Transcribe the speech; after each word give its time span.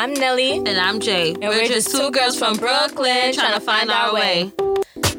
I'm 0.00 0.14
Nelly. 0.14 0.56
And 0.56 0.66
I'm 0.70 0.98
Jay. 0.98 1.32
And 1.32 1.42
we're, 1.42 1.60
we're 1.60 1.68
just 1.68 1.94
two 1.94 2.10
girls 2.10 2.38
from 2.38 2.56
Brooklyn 2.56 3.34
trying 3.34 3.52
to 3.52 3.60
find 3.60 3.90
our 3.90 4.14
way. 4.14 4.50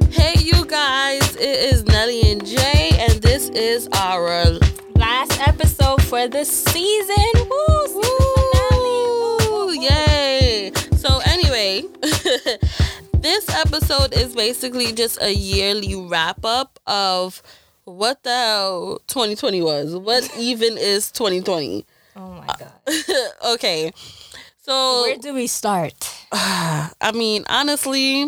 Hey, 0.10 0.34
you 0.40 0.66
guys, 0.66 1.36
it 1.36 1.72
is 1.72 1.84
Nelly 1.84 2.32
and 2.32 2.44
Jay, 2.44 2.90
and 2.98 3.22
this 3.22 3.50
is 3.50 3.88
our 3.96 4.44
last 4.96 5.40
episode 5.48 6.02
for 6.02 6.28
the 6.28 6.44
season. 6.44 7.48
Woo! 7.48 7.94
Woo! 7.94 9.68
Woo! 9.68 9.72
Yay! 9.74 10.72
So, 10.98 11.20
anyway, 11.28 11.84
this 13.14 13.50
episode 13.50 14.14
is 14.14 14.34
basically 14.34 14.94
just 14.94 15.22
a 15.22 15.32
yearly 15.32 15.96
wrap 15.96 16.44
up 16.44 16.80
of 16.88 17.44
what 17.84 18.24
the 18.24 18.32
hell 18.32 19.00
2020 19.06 19.62
was. 19.62 19.96
What 19.96 20.28
even 20.40 20.76
is 20.80 21.12
2020? 21.12 21.86
Oh 22.16 22.32
my 22.32 22.48
uh, 22.48 22.56
god. 22.58 22.74
okay. 23.54 23.94
So 24.72 25.02
where 25.02 25.18
do 25.18 25.34
we 25.34 25.48
start? 25.48 25.94
I 26.32 27.12
mean, 27.14 27.44
honestly, 27.50 28.26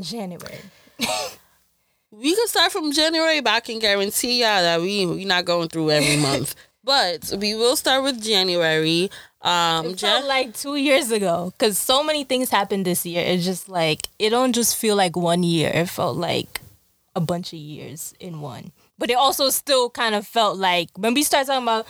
January. 0.00 0.58
we 2.10 2.34
could 2.34 2.48
start 2.48 2.72
from 2.72 2.90
January, 2.90 3.40
but 3.40 3.52
I 3.52 3.60
can 3.60 3.78
guarantee 3.78 4.40
y'all 4.40 4.60
that 4.60 4.80
we 4.80 5.06
we're 5.06 5.24
not 5.24 5.44
going 5.44 5.68
through 5.68 5.92
every 5.92 6.16
month. 6.28 6.56
but 6.82 7.32
we 7.38 7.54
will 7.54 7.76
start 7.76 8.02
with 8.02 8.20
January. 8.20 9.08
Um, 9.40 9.86
it 9.86 10.00
felt 10.00 10.22
Jan- 10.22 10.26
like 10.26 10.54
two 10.54 10.74
years 10.74 11.12
ago 11.12 11.52
because 11.56 11.78
so 11.78 12.02
many 12.02 12.24
things 12.24 12.50
happened 12.50 12.84
this 12.84 13.06
year. 13.06 13.22
It's 13.24 13.44
just 13.44 13.68
like 13.68 14.08
it 14.18 14.30
don't 14.30 14.54
just 14.54 14.76
feel 14.76 14.96
like 14.96 15.14
one 15.14 15.44
year. 15.44 15.70
It 15.72 15.88
felt 15.88 16.16
like 16.16 16.60
a 17.14 17.20
bunch 17.20 17.52
of 17.52 17.60
years 17.60 18.14
in 18.18 18.40
one. 18.40 18.72
But 18.98 19.10
it 19.10 19.16
also 19.16 19.48
still 19.50 19.90
kind 19.90 20.16
of 20.16 20.26
felt 20.26 20.58
like 20.58 20.88
when 20.96 21.14
we 21.14 21.22
start 21.22 21.46
talking 21.46 21.62
about 21.62 21.86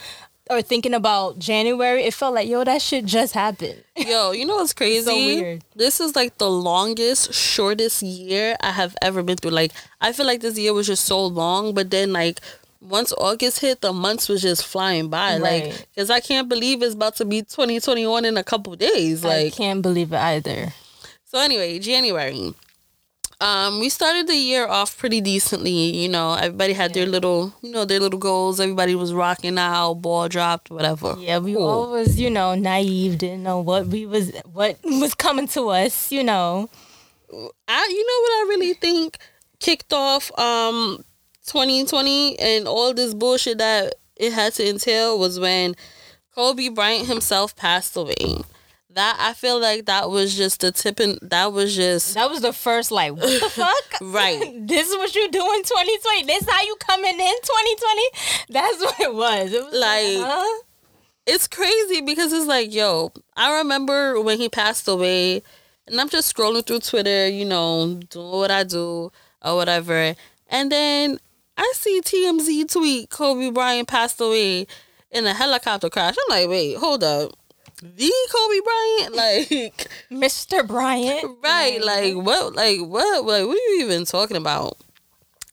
or 0.51 0.63
thinking 0.63 0.95
about 0.95 1.39
January, 1.39 2.05
it 2.05 2.15
felt 2.15 2.35
like 2.35 2.49
yo, 2.49 2.65
that 2.65 2.83
shit 2.83 3.05
just 3.05 3.35
happened. 3.35 3.83
Yo, 3.97 4.33
you 4.33 4.47
know 4.47 4.57
what's 4.57 4.73
crazy? 4.73 5.05
so 5.05 5.15
weird. 5.15 5.65
This 5.75 6.01
is 6.01 6.15
like 6.15 6.39
the 6.39 6.51
longest, 6.51 7.35
shortest 7.35 8.03
year 8.03 8.57
I 8.61 8.73
have 8.73 8.97
ever 9.03 9.23
been 9.23 9.37
through. 9.37 9.51
Like 9.51 9.73
I 10.01 10.13
feel 10.13 10.27
like 10.27 10.41
this 10.41 10.59
year 10.59 10.73
was 10.73 10.87
just 10.87 11.05
so 11.05 11.25
long, 11.25 11.75
but 11.75 11.91
then 11.91 12.13
like 12.13 12.41
once 12.81 13.13
August 13.19 13.61
hit, 13.61 13.81
the 13.81 13.93
months 13.93 14.29
was 14.29 14.43
just 14.43 14.65
flying 14.65 15.09
by. 15.09 15.39
Right. 15.39 15.67
Like, 15.67 15.89
cause 15.97 16.11
I 16.11 16.21
can't 16.21 16.49
believe 16.49 16.83
it's 16.83 16.95
about 16.95 17.17
to 17.17 17.25
be 17.25 17.43
2021 17.43 18.25
in 18.25 18.37
a 18.37 18.45
couple 18.45 18.75
days. 18.77 19.25
Like, 19.25 19.47
I 19.47 19.51
can't 19.51 19.83
believe 19.83 20.13
it 20.13 20.19
either. 20.19 20.73
So 21.25 21.39
anyway, 21.39 21.79
January. 21.79 22.55
Um, 23.41 23.79
we 23.79 23.89
started 23.89 24.27
the 24.27 24.35
year 24.35 24.67
off 24.67 24.99
pretty 24.99 25.21
decently. 25.21 25.97
You 25.97 26.09
know, 26.09 26.35
everybody 26.35 26.73
had 26.73 26.93
their 26.93 27.07
little, 27.07 27.55
you 27.63 27.71
know, 27.71 27.85
their 27.85 28.01
little 28.01 28.19
goals. 28.19 28.59
Everybody 28.59 28.97
was 28.97 29.13
rocking 29.13 29.59
out, 29.59 29.95
ball 29.95 30.29
dropped, 30.29 30.71
whatever. 30.71 31.15
Yeah, 31.19 31.39
we 31.39 31.55
cool. 31.55 31.69
all 31.69 31.91
was, 31.93 32.19
you 32.19 32.31
know, 32.31 32.57
naive, 32.57 33.19
didn't 33.19 33.45
know 33.45 33.61
what 33.61 33.87
we 33.87 34.07
was, 34.07 34.33
what 34.53 34.79
was 34.85 35.15
coming 35.15 35.47
to 35.49 35.69
us. 35.69 36.11
You 36.11 36.25
know, 36.25 36.69
I, 37.33 37.89
you 37.91 38.07
know 38.07 38.23
what 38.23 38.33
I 38.33 38.47
really 38.49 38.75
think 38.75 39.19
kicked 39.61 39.93
off 39.93 40.31
um 40.39 41.05
2020 41.47 42.39
and 42.39 42.69
all 42.69 42.95
this 42.95 43.13
bullshit 43.13 43.59
that 43.59 43.95
it 44.17 44.33
had 44.33 44.53
to 44.55 44.69
entail 44.69 45.19
was 45.19 45.41
when 45.41 45.75
Kobe 46.35 46.69
Bryant 46.69 47.09
himself 47.09 47.57
passed 47.57 47.97
away 47.97 48.43
that 48.99 49.17
I 49.21 49.33
feel 49.33 49.61
like 49.61 49.87
that 49.87 50.11
was 50.11 50.37
just 50.37 50.61
the 50.61 50.73
tipping. 50.73 51.19
That 51.23 51.53
was 51.53 51.77
just 51.77 52.15
that 52.15 52.29
was 52.29 52.41
the 52.41 52.53
first 52.53 52.91
like 52.91 53.13
what 53.13 53.23
the 53.23 53.49
fuck 53.49 54.01
right. 54.03 54.53
this 54.67 54.89
is 54.89 54.97
what 54.97 55.15
you 55.15 55.31
do 55.31 55.39
in 55.39 55.63
2020. 55.63 56.25
This 56.25 56.43
is 56.43 56.51
how 56.51 56.61
you 56.63 56.75
coming 56.81 57.13
in 57.13 57.17
2020. 57.17 58.03
That's 58.51 58.81
what 58.81 59.01
it 59.01 59.15
was. 59.15 59.53
It 59.53 59.65
was 59.65 59.75
like. 59.75 60.19
like 60.19 60.27
huh? 60.27 60.63
It's 61.27 61.47
crazy 61.47 62.01
because 62.01 62.33
it's 62.33 62.47
like, 62.47 62.75
yo, 62.75 63.13
I 63.37 63.59
remember 63.59 64.21
when 64.21 64.39
he 64.39 64.49
passed 64.49 64.89
away, 64.89 65.43
and 65.87 66.01
I'm 66.01 66.09
just 66.09 66.35
scrolling 66.35 66.67
through 66.67 66.81
Twitter, 66.81 67.29
you 67.29 67.45
know, 67.45 68.01
doing 68.09 68.31
what 68.31 68.51
I 68.51 68.65
do 68.65 69.13
or 69.45 69.55
whatever, 69.55 70.17
and 70.49 70.73
then 70.73 71.21
I 71.57 71.73
see 71.77 72.01
TMZ 72.01 72.73
tweet 72.73 73.11
Kobe 73.11 73.51
Bryant 73.51 73.87
passed 73.87 74.21
away 74.21 74.67
in 75.13 75.27
a 75.27 75.35
helicopter 75.35 75.89
crash. 75.89 76.17
I'm 76.19 76.41
like, 76.41 76.49
wait, 76.49 76.79
hold 76.79 77.05
up 77.05 77.33
the 77.83 78.13
Kobe 78.33 78.61
Bryant, 78.65 79.15
like 79.15 79.89
Mr. 80.11 80.67
Bryant, 80.67 81.39
right? 81.43 81.81
Mm-hmm. 81.81 82.17
Like 82.17 82.27
what? 82.27 82.55
Like 82.55 82.81
what? 82.81 83.25
Like 83.25 83.47
what 83.47 83.57
are 83.57 83.75
you 83.75 83.79
even 83.83 84.05
talking 84.05 84.37
about? 84.37 84.77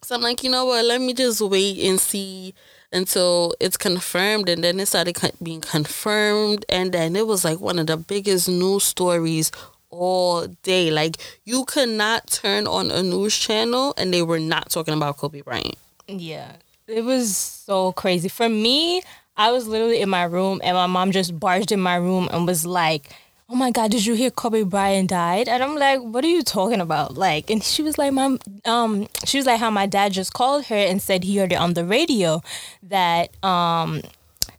So 0.02 0.16
I'm 0.16 0.22
like, 0.22 0.44
you 0.44 0.50
know 0.50 0.66
what? 0.66 0.86
Let 0.86 1.02
me 1.02 1.14
just 1.14 1.42
wait 1.42 1.80
and 1.80 2.00
see 2.00 2.54
until 2.92 3.54
it's 3.60 3.78
confirmed, 3.78 4.50
and 4.50 4.64
then 4.64 4.80
it 4.80 4.88
started 4.88 5.18
being 5.42 5.62
confirmed, 5.62 6.66
and 6.70 6.92
then 6.92 7.16
it 7.16 7.28
was 7.28 7.44
like 7.44 7.60
one 7.60 7.80
of 7.80 7.88
the 7.88 7.98
biggest 7.98 8.48
news 8.48 8.84
stories 8.84 9.52
all 9.90 10.48
day. 10.64 10.92
Like 10.92 11.18
you 11.44 11.66
could 11.66 11.90
not 11.90 12.28
turn 12.28 12.68
on 12.68 12.92
a 12.92 13.02
news 13.02 13.38
channel 13.38 13.94
and 13.98 14.14
they 14.14 14.22
were 14.22 14.40
not 14.40 14.70
talking 14.70 14.94
about 14.94 15.18
Kobe 15.18 15.42
Bryant. 15.42 15.76
Yeah, 16.08 16.54
it 16.88 17.04
was 17.04 17.36
so 17.36 17.94
crazy 17.94 18.30
for 18.30 18.50
me. 18.50 19.02
I 19.38 19.52
was 19.52 19.68
literally 19.68 20.00
in 20.00 20.10
my 20.10 20.24
room 20.24 20.62
and 20.64 20.76
my 20.76 20.88
mom 20.88 21.12
just 21.12 21.38
barged 21.38 21.72
in 21.72 21.80
my 21.82 21.96
room 21.96 22.30
and 22.32 22.48
was 22.48 22.66
like, 22.66 23.10
Oh 23.48 23.56
my 23.56 23.70
God, 23.70 23.92
did 23.92 24.06
you 24.06 24.16
hear 24.16 24.32
Kobe 24.32 24.64
Bryant 24.64 25.10
died? 25.10 25.48
And 25.48 25.62
I'm 25.62 25.76
like, 25.76 26.00
what 26.02 26.24
are 26.24 26.30
you 26.30 26.42
talking 26.42 26.82
about? 26.82 27.16
Like, 27.16 27.52
and 27.52 27.64
she 27.64 27.84
was 27.84 27.96
like, 27.96 28.12
Mom, 28.12 28.40
um, 28.66 29.08
she 29.24 29.38
was 29.38 29.46
like, 29.46 29.60
how 29.60 29.70
my 29.70 29.86
dad 29.86 30.14
just 30.14 30.34
called 30.34 30.66
her 30.66 30.76
and 30.76 31.00
said 31.00 31.24
he 31.24 31.38
heard 31.38 31.52
it 31.52 31.56
on 31.56 31.76
the 31.76 31.86
radio 31.86 32.42
that 32.82 33.30
um 33.44 34.02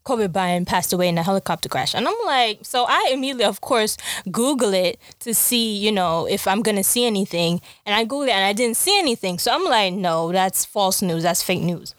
Kobe 0.05 0.29
Bryant 0.29 0.69
passed 0.69 0.93
away 0.93 1.09
in 1.09 1.19
a 1.19 1.23
helicopter 1.25 1.69
crash. 1.69 1.95
And 1.95 2.07
I'm 2.07 2.15
like, 2.27 2.61
so 2.63 2.85
I 2.87 3.11
immediately, 3.13 3.45
of 3.45 3.61
course, 3.61 3.97
Google 4.31 4.73
it 4.73 5.01
to 5.21 5.35
see, 5.35 5.77
you 5.77 5.91
know, 5.91 6.27
if 6.27 6.47
I'm 6.47 6.63
going 6.63 6.77
to 6.77 6.85
see 6.85 7.05
anything. 7.05 7.61
And 7.85 7.93
I 7.93 8.05
Googled 8.05 8.29
it 8.29 8.35
and 8.35 8.45
I 8.45 8.53
didn't 8.53 8.77
see 8.77 8.97
anything. 8.97 9.41
So 9.41 9.53
I'm 9.53 9.65
like, 9.65 9.95
no, 9.95 10.31
that's 10.31 10.65
false 10.65 11.03
news. 11.03 11.25
That's 11.25 11.43
fake 11.43 11.63
news 11.63 11.93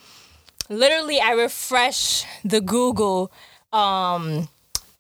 literally 0.70 1.20
I 1.20 1.32
refresh 1.32 2.26
the 2.44 2.62
Google 2.62 3.32
um 3.74 4.48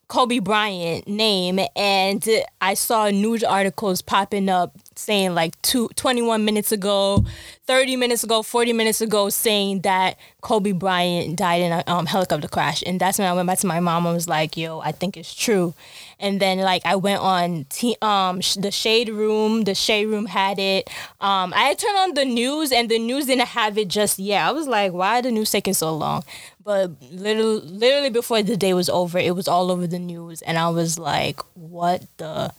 Kobe 0.08 0.40
Bryant 0.40 1.06
name 1.08 1.60
and 1.76 2.26
I 2.62 2.76
saw 2.76 3.10
news 3.10 3.44
articles 3.44 4.02
popping 4.02 4.48
up 4.48 4.74
saying 4.96 5.36
like 5.36 5.62
two, 5.62 5.90
21 5.96 6.46
minutes 6.46 6.72
ago, 6.72 7.26
30 7.66 7.98
minutes 7.98 8.24
ago, 8.24 8.42
40 8.42 8.72
minutes 8.72 9.02
ago 9.02 9.30
saying 9.30 9.82
that 9.82 10.18
Kobe 10.40 10.72
Bryant 10.72 11.36
died 11.36 11.62
in 11.62 11.74
a 11.74 11.84
um, 11.88 12.06
helicopter 12.06 12.48
crash. 12.48 12.82
And 12.86 13.02
that's 13.02 13.20
when 13.20 13.28
I 13.28 13.34
went 13.34 13.48
back 13.48 13.60
to 13.60 13.68
my 13.68 13.82
mom 13.82 14.06
and 14.06 14.16
was 14.16 14.30
like, 14.30 14.56
yo, 14.56 14.80
I 14.80 14.94
think 14.94 15.18
it's 15.18 15.36
true 15.36 15.74
and 16.20 16.40
then 16.40 16.60
like 16.60 16.82
I 16.86 16.96
went 16.96 17.22
on 17.22 17.66
t- 17.70 17.98
um 18.02 18.42
sh- 18.42 18.56
the 18.56 18.72
shade 18.72 19.10
room. 19.10 19.64
The 19.64 19.76
shade 19.76 20.06
room 20.06 20.26
had 20.26 20.60
it. 20.60 20.90
Um, 21.22 21.54
I 21.54 21.64
had 21.70 21.80
turned 21.80 21.98
on 21.98 22.14
the 22.14 22.26
news, 22.26 22.72
and 22.72 22.90
the 22.90 23.00
news 23.00 23.26
didn't 23.28 23.48
have 23.48 23.78
it 23.78 23.88
just 23.88 24.20
yet. 24.20 24.48
I 24.48 24.52
was 24.52 24.68
like, 24.68 24.94
why 24.94 25.22
the 25.22 25.32
news 25.32 25.52
taking 25.52 25.74
so 25.74 25.96
long? 25.96 26.24
But 26.64 26.92
literally, 27.12 27.62
literally 27.62 28.10
before 28.10 28.44
the 28.44 28.58
day 28.58 28.74
was 28.74 28.90
over, 28.90 29.18
it 29.18 29.36
was 29.36 29.48
all 29.48 29.72
over 29.72 29.88
the 29.88 30.00
news, 30.00 30.42
and 30.42 30.58
I 30.58 30.70
was 30.70 31.00
like, 31.00 31.40
what 31.54 32.06
the. 32.18 32.52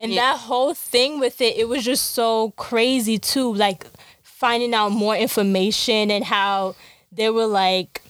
And 0.00 0.12
yeah. 0.12 0.32
that 0.32 0.38
whole 0.38 0.74
thing 0.74 1.18
with 1.18 1.40
it, 1.40 1.56
it 1.56 1.68
was 1.68 1.84
just 1.84 2.12
so 2.12 2.52
crazy 2.52 3.18
too. 3.18 3.52
Like 3.52 3.84
finding 4.22 4.72
out 4.72 4.90
more 4.90 5.16
information 5.16 6.12
and 6.12 6.24
how 6.24 6.76
they 7.10 7.28
were 7.30 7.46
like 7.46 8.02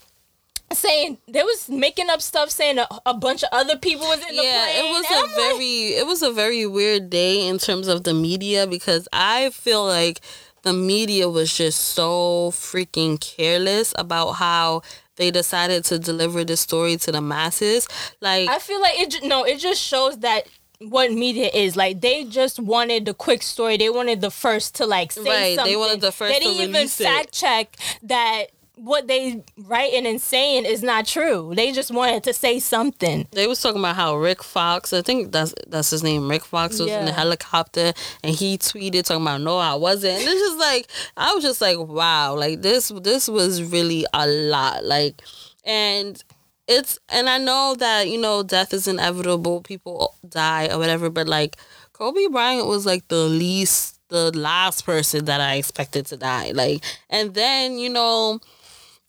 saying 0.72 1.18
they 1.26 1.42
was 1.42 1.68
making 1.68 2.10
up 2.10 2.20
stuff 2.20 2.50
saying 2.50 2.78
a, 2.78 2.86
a, 3.06 3.14
bunch 3.14 3.42
of 3.42 3.48
other 3.52 3.76
people 3.76 4.06
was 4.06 4.20
in 4.28 4.36
the 4.36 4.42
yeah, 4.42 4.64
plane. 4.64 4.84
it 4.84 4.90
was 4.90 5.04
a 5.10 5.14
I'm 5.14 5.34
very 5.34 5.54
like, 5.54 6.00
it 6.00 6.06
was 6.06 6.22
a 6.22 6.32
very 6.32 6.66
weird 6.66 7.10
day 7.10 7.46
in 7.46 7.58
terms 7.58 7.88
of 7.88 8.04
the 8.04 8.12
media 8.12 8.66
because 8.66 9.08
I 9.12 9.50
feel 9.50 9.84
like 9.84 10.20
the 10.62 10.72
media 10.72 11.28
was 11.28 11.56
just 11.56 11.80
so 11.80 12.50
freaking 12.52 13.18
careless 13.20 13.94
about 13.96 14.32
how 14.32 14.82
they 15.16 15.30
decided 15.30 15.84
to 15.84 15.98
deliver 15.98 16.44
this 16.44 16.60
story 16.60 16.96
to 16.98 17.12
the 17.12 17.20
masses. 17.20 17.88
Like 18.20 18.48
I 18.48 18.58
feel 18.58 18.80
like 18.80 18.98
it 18.98 19.22
no, 19.24 19.44
it 19.44 19.58
just 19.58 19.82
shows 19.82 20.18
that 20.18 20.48
what 20.80 21.12
media 21.12 21.50
is 21.52 21.76
like 21.76 22.00
they 22.00 22.24
just 22.24 22.60
wanted 22.60 23.04
the 23.04 23.12
quick 23.14 23.42
story 23.42 23.76
they 23.76 23.90
wanted 23.90 24.20
the 24.20 24.30
first 24.30 24.76
to 24.76 24.86
like 24.86 25.10
say 25.10 25.22
right, 25.22 25.56
something 25.56 25.72
they 25.72 25.76
wanted 25.76 26.00
the 26.00 26.12
first 26.12 26.32
they 26.32 26.38
didn't 26.38 26.68
even 26.68 26.86
fact 26.86 27.32
check 27.32 27.76
that 28.00 28.46
what 28.78 29.08
they 29.08 29.42
writing 29.56 30.06
and 30.06 30.20
saying 30.20 30.64
is 30.64 30.82
not 30.82 31.06
true. 31.06 31.52
They 31.54 31.72
just 31.72 31.90
wanted 31.90 32.24
to 32.24 32.32
say 32.32 32.60
something. 32.60 33.26
They 33.32 33.46
was 33.46 33.60
talking 33.60 33.80
about 33.80 33.96
how 33.96 34.16
Rick 34.16 34.42
Fox, 34.42 34.92
I 34.92 35.02
think 35.02 35.32
that's 35.32 35.54
that's 35.66 35.90
his 35.90 36.02
name. 36.02 36.28
Rick 36.28 36.44
Fox 36.44 36.78
was 36.78 36.88
yeah. 36.88 37.00
in 37.00 37.06
the 37.06 37.12
helicopter 37.12 37.92
and 38.22 38.34
he 38.34 38.56
tweeted 38.56 39.04
talking 39.04 39.22
about 39.22 39.40
no, 39.40 39.58
I 39.58 39.74
wasn't. 39.74 40.18
And 40.18 40.28
it's 40.28 40.40
just 40.40 40.58
like 40.58 40.88
I 41.16 41.34
was 41.34 41.42
just 41.42 41.60
like, 41.60 41.78
wow, 41.78 42.34
like 42.34 42.62
this 42.62 42.88
this 43.02 43.28
was 43.28 43.62
really 43.62 44.06
a 44.14 44.26
lot. 44.26 44.84
Like 44.84 45.22
and 45.64 46.22
it's 46.68 46.98
and 47.08 47.28
I 47.28 47.38
know 47.38 47.74
that, 47.78 48.08
you 48.08 48.20
know, 48.20 48.42
death 48.42 48.72
is 48.72 48.86
inevitable, 48.86 49.62
people 49.62 50.14
die 50.28 50.68
or 50.68 50.78
whatever, 50.78 51.10
but 51.10 51.26
like 51.26 51.56
Kobe 51.92 52.28
Bryant 52.28 52.66
was 52.68 52.86
like 52.86 53.08
the 53.08 53.24
least 53.24 53.98
the 54.08 54.36
last 54.36 54.86
person 54.86 55.24
that 55.26 55.40
I 55.40 55.56
expected 55.56 56.06
to 56.06 56.16
die. 56.16 56.52
Like 56.52 56.84
and 57.10 57.34
then, 57.34 57.78
you 57.78 57.88
know, 57.88 58.40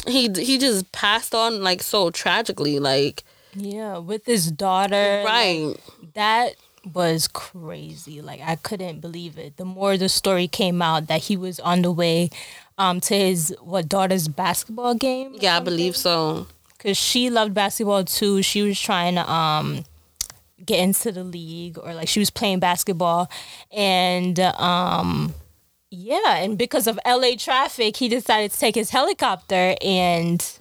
he 0.07 0.29
he 0.35 0.57
just 0.57 0.91
passed 0.91 1.35
on 1.35 1.61
like 1.63 1.81
so 1.81 2.09
tragically 2.09 2.79
like 2.79 3.23
yeah 3.55 3.97
with 3.97 4.25
his 4.25 4.51
daughter 4.51 5.23
right 5.25 5.75
That 6.13 6.55
was 6.93 7.27
crazy. 7.27 8.21
Like 8.21 8.41
I 8.41 8.55
couldn't 8.55 9.01
believe 9.01 9.37
it. 9.37 9.57
The 9.57 9.65
more 9.65 9.97
the 9.97 10.07
story 10.09 10.47
came 10.47 10.81
out 10.81 11.07
that 11.07 11.23
he 11.23 11.35
was 11.35 11.59
on 11.59 11.81
the 11.81 11.91
way 11.91 12.29
um 12.77 12.99
to 13.01 13.15
his 13.15 13.53
what 13.61 13.89
daughter's 13.89 14.27
basketball 14.27 14.95
game. 14.95 15.35
Yeah, 15.39 15.57
I 15.57 15.59
believe 15.59 15.95
so. 15.97 16.47
Cuz 16.79 16.97
she 16.97 17.29
loved 17.29 17.53
basketball 17.53 18.05
too. 18.05 18.41
She 18.41 18.61
was 18.61 18.79
trying 18.79 19.15
to 19.15 19.29
um 19.31 19.83
get 20.65 20.79
into 20.79 21.11
the 21.11 21.23
league 21.23 21.77
or 21.77 21.93
like 21.93 22.07
she 22.07 22.19
was 22.19 22.29
playing 22.29 22.59
basketball 22.59 23.29
and 23.71 24.39
um 24.39 25.33
yeah, 25.91 26.37
and 26.37 26.57
because 26.57 26.87
of 26.87 26.99
LA 27.05 27.31
traffic, 27.37 27.97
he 27.97 28.09
decided 28.09 28.51
to 28.51 28.59
take 28.59 28.75
his 28.75 28.89
helicopter 28.91 29.75
and 29.81 30.59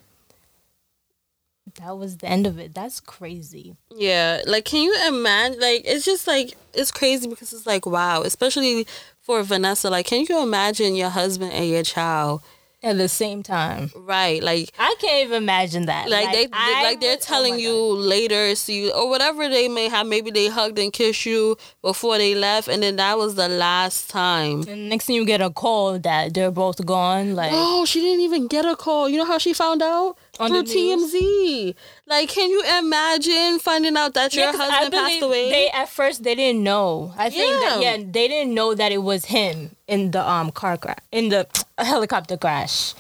that 1.79 1.97
was 1.97 2.17
the 2.17 2.27
end 2.27 2.47
of 2.47 2.59
it. 2.59 2.75
That's 2.75 3.01
crazy. 3.01 3.77
Yeah, 3.95 4.41
like 4.47 4.65
can 4.65 4.83
you 4.83 4.95
imagine? 5.07 5.61
Like 5.61 5.83
it's 5.85 6.05
just 6.05 6.27
like 6.27 6.55
it's 6.75 6.91
crazy 6.91 7.29
because 7.29 7.53
it's 7.53 7.67
like 7.67 7.87
wow, 7.87 8.23
especially 8.23 8.87
for 9.29 9.43
Vanessa. 9.43 9.91
Like, 9.91 10.07
can 10.07 10.25
you 10.27 10.43
imagine 10.43 10.97
your 10.97 11.11
husband 11.11 11.53
and 11.53 11.69
your 11.69 11.83
child 11.83 12.43
at 12.83 12.97
the 12.97 13.09
same 13.09 13.43
time. 13.43 13.91
Right. 13.97 14.43
Like 14.43 14.73
I 14.79 14.95
can't 15.01 15.27
even 15.27 15.43
imagine 15.43 15.87
that. 15.87 16.09
Like, 16.09 16.27
like 16.27 16.35
they, 16.35 16.49
I 16.53 16.83
like 16.83 17.01
they're 17.01 17.17
oh 17.17 17.21
telling 17.21 17.55
oh 17.55 17.57
you 17.57 17.73
God. 17.73 17.99
later, 17.99 18.55
see 18.55 18.91
or 18.91 19.09
whatever 19.09 19.49
they 19.49 19.69
may 19.69 19.89
have. 19.89 20.07
Maybe 20.07 20.31
they 20.31 20.49
hugged 20.49 20.79
and 20.79 20.93
kissed 20.93 21.27
you 21.27 21.57
before 21.83 22.19
they 22.19 22.35
left, 22.35 22.69
and 22.69 22.83
then 22.83 22.97
that 22.97 23.19
was 23.19 23.35
the 23.35 23.49
last 23.49 24.11
time. 24.11 24.63
And 24.69 24.89
next 24.89 25.07
thing 25.07 25.17
you 25.17 25.25
get 25.25 25.41
a 25.41 25.51
call 25.51 25.99
that 25.99 26.35
they're 26.35 26.51
both 26.51 26.85
gone. 26.87 27.35
Like 27.35 27.51
oh, 27.53 27.85
she 27.85 28.01
didn't 28.01 28.21
even 28.21 28.47
get 28.47 28.65
a 28.65 28.77
call. 28.77 29.09
You 29.09 29.19
know 29.19 29.27
how 29.27 29.39
she 29.39 29.53
found 29.53 29.83
out 29.83 30.17
on 30.41 30.51
through 30.51 30.65
TMZ. 30.65 31.75
Like, 32.07 32.29
can 32.29 32.51
you 32.51 32.63
imagine 32.79 33.59
finding 33.59 33.97
out 33.97 34.15
that 34.15 34.35
yeah, 34.35 34.51
your 34.51 34.57
husband 34.57 34.93
passed 34.93 35.23
away? 35.23 35.51
They 35.51 35.71
at 35.71 35.89
first 35.89 36.23
they 36.23 36.35
didn't 36.35 36.63
know. 36.63 37.13
I 37.17 37.31
think 37.31 37.51
yeah. 37.51 37.69
that 37.69 37.83
yeah, 37.83 37.97
they 37.99 38.29
didn't 38.29 38.55
know 38.55 38.75
that 38.75 38.93
it 38.93 39.03
was 39.03 39.27
him 39.27 39.77
in 39.87 40.11
the 40.11 40.29
um 40.29 40.51
car 40.51 40.77
crash 40.77 40.99
in 41.13 41.29
the 41.29 41.47
helicopter 41.79 42.37
crash. 42.37 42.95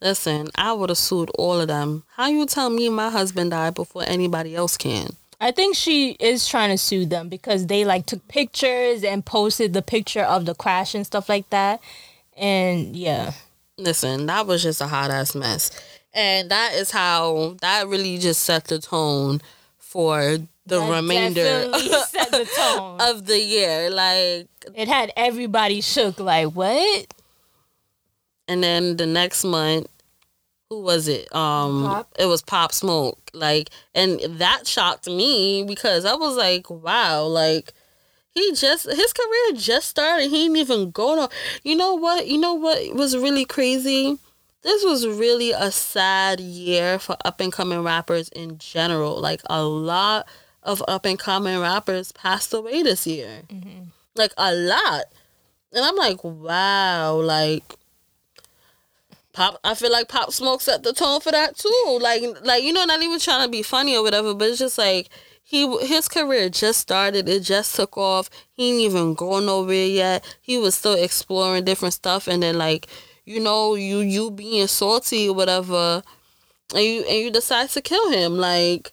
Listen, 0.00 0.48
I 0.54 0.72
would 0.72 0.90
have 0.90 0.98
sued 0.98 1.30
all 1.38 1.60
of 1.60 1.68
them. 1.68 2.04
How 2.16 2.28
you 2.28 2.44
tell 2.46 2.68
me 2.68 2.88
my 2.90 3.10
husband 3.10 3.52
died 3.52 3.74
before 3.74 4.04
anybody 4.06 4.54
else 4.54 4.76
can? 4.76 5.16
I 5.40 5.50
think 5.50 5.76
she 5.76 6.12
is 6.20 6.48
trying 6.48 6.70
to 6.70 6.78
sue 6.78 7.06
them 7.06 7.28
because 7.28 7.66
they 7.66 7.84
like 7.84 8.06
took 8.06 8.26
pictures 8.28 9.02
and 9.02 9.24
posted 9.24 9.72
the 9.72 9.82
picture 9.82 10.22
of 10.22 10.46
the 10.46 10.54
crash 10.54 10.94
and 10.94 11.06
stuff 11.06 11.28
like 11.28 11.48
that. 11.50 11.80
And 12.36 12.94
yeah. 12.94 13.32
Listen, 13.76 14.26
that 14.26 14.46
was 14.46 14.62
just 14.62 14.80
a 14.80 14.86
hot 14.86 15.10
ass 15.10 15.34
mess. 15.34 15.70
And 16.14 16.50
that 16.50 16.74
is 16.74 16.92
how 16.92 17.56
that 17.60 17.88
really 17.88 18.18
just 18.18 18.44
set 18.44 18.64
the 18.66 18.78
tone 18.78 19.40
for 19.78 20.38
the 20.66 20.80
that 20.80 20.90
remainder 20.90 21.42
the 21.70 22.96
of 23.00 23.26
the 23.26 23.40
year. 23.40 23.90
Like 23.90 24.48
it 24.74 24.88
had 24.88 25.12
everybody 25.16 25.80
shook. 25.80 26.20
Like 26.20 26.48
what? 26.52 27.12
And 28.46 28.62
then 28.62 28.96
the 28.96 29.06
next 29.06 29.44
month, 29.44 29.88
who 30.70 30.82
was 30.82 31.08
it? 31.08 31.34
Um, 31.34 31.84
Pop? 31.84 32.12
it 32.18 32.26
was 32.26 32.42
Pop 32.42 32.72
Smoke. 32.72 33.18
Like, 33.32 33.70
and 33.94 34.20
that 34.38 34.66
shocked 34.66 35.06
me 35.06 35.64
because 35.64 36.04
I 36.04 36.14
was 36.14 36.36
like, 36.36 36.70
wow, 36.70 37.24
like 37.24 37.72
he 38.30 38.52
just 38.54 38.86
his 38.86 39.12
career 39.12 39.56
just 39.56 39.88
started. 39.88 40.28
He 40.30 40.44
didn't 40.44 40.56
even 40.56 40.90
go 40.90 41.16
no. 41.16 41.28
You 41.62 41.76
know 41.76 41.94
what? 41.94 42.26
You 42.26 42.38
know 42.38 42.54
what 42.54 42.94
was 42.94 43.16
really 43.16 43.44
crazy? 43.44 44.18
This 44.64 44.82
was 44.82 45.06
really 45.06 45.52
a 45.52 45.70
sad 45.70 46.40
year 46.40 46.98
for 46.98 47.16
up 47.24 47.38
and 47.38 47.52
coming 47.52 47.82
rappers 47.82 48.30
in 48.30 48.56
general. 48.58 49.20
Like 49.20 49.42
a 49.46 49.62
lot 49.62 50.26
of 50.62 50.82
up 50.88 51.04
and 51.04 51.18
coming 51.18 51.60
rappers 51.60 52.12
passed 52.12 52.52
away 52.54 52.82
this 52.82 53.06
year. 53.06 53.42
Mm-hmm. 53.48 53.84
Like 54.16 54.32
a 54.38 54.54
lot. 54.54 55.04
And 55.72 55.84
I'm 55.84 55.96
like, 55.96 56.24
wow, 56.24 57.14
like 57.16 57.74
Pop 59.34 59.58
I 59.64 59.74
feel 59.74 59.92
like 59.92 60.08
Pop 60.08 60.32
Smoke 60.32 60.62
set 60.62 60.82
the 60.82 60.94
tone 60.94 61.20
for 61.20 61.32
that 61.32 61.58
too. 61.58 61.98
Like 62.00 62.22
like 62.42 62.62
you 62.62 62.72
know, 62.72 62.84
not 62.84 63.02
even 63.02 63.18
trying 63.18 63.44
to 63.44 63.50
be 63.50 63.62
funny 63.62 63.94
or 63.96 64.02
whatever, 64.02 64.32
but 64.32 64.48
it's 64.48 64.60
just 64.60 64.78
like 64.78 65.10
he 65.42 65.76
his 65.86 66.08
career 66.08 66.48
just 66.48 66.80
started. 66.80 67.28
It 67.28 67.40
just 67.40 67.74
took 67.74 67.98
off. 67.98 68.30
He 68.52 68.70
didn't 68.70 68.80
even 68.80 69.14
go 69.14 69.40
nowhere 69.40 69.86
yet. 69.86 70.24
He 70.40 70.56
was 70.56 70.74
still 70.74 70.94
exploring 70.94 71.64
different 71.64 71.92
stuff, 71.92 72.28
and 72.28 72.42
then 72.42 72.56
like 72.56 72.86
you 73.24 73.40
know 73.40 73.74
you 73.74 74.00
you 74.00 74.30
being 74.30 74.66
salty 74.66 75.28
or 75.28 75.34
whatever, 75.34 76.02
and 76.74 76.84
you 76.84 77.02
and 77.02 77.18
you 77.18 77.30
decide 77.30 77.70
to 77.70 77.80
kill 77.80 78.10
him. 78.10 78.36
Like 78.36 78.92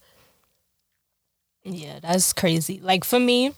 yeah, 1.63 2.00
that's 2.01 2.33
crazy. 2.33 2.80
Like 2.81 3.04
for 3.04 3.19
me, 3.19 3.54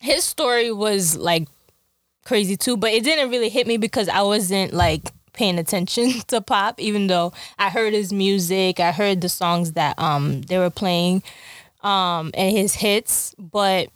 his 0.00 0.24
story 0.24 0.70
was 0.72 1.16
like 1.16 1.48
crazy 2.24 2.56
too, 2.56 2.76
but 2.76 2.92
it 2.92 3.04
didn't 3.04 3.30
really 3.30 3.48
hit 3.48 3.66
me 3.66 3.76
because 3.76 4.08
I 4.08 4.22
wasn't 4.22 4.72
like 4.72 5.10
paying 5.32 5.58
attention 5.58 6.12
to 6.28 6.40
pop 6.40 6.80
even 6.80 7.06
though 7.06 7.32
I 7.58 7.70
heard 7.70 7.92
his 7.92 8.12
music, 8.12 8.80
I 8.80 8.92
heard 8.92 9.20
the 9.20 9.28
songs 9.28 9.72
that 9.72 9.98
um 9.98 10.42
they 10.42 10.58
were 10.58 10.70
playing 10.70 11.22
um 11.82 12.30
and 12.34 12.56
his 12.56 12.74
hits, 12.74 13.34
but 13.38 13.88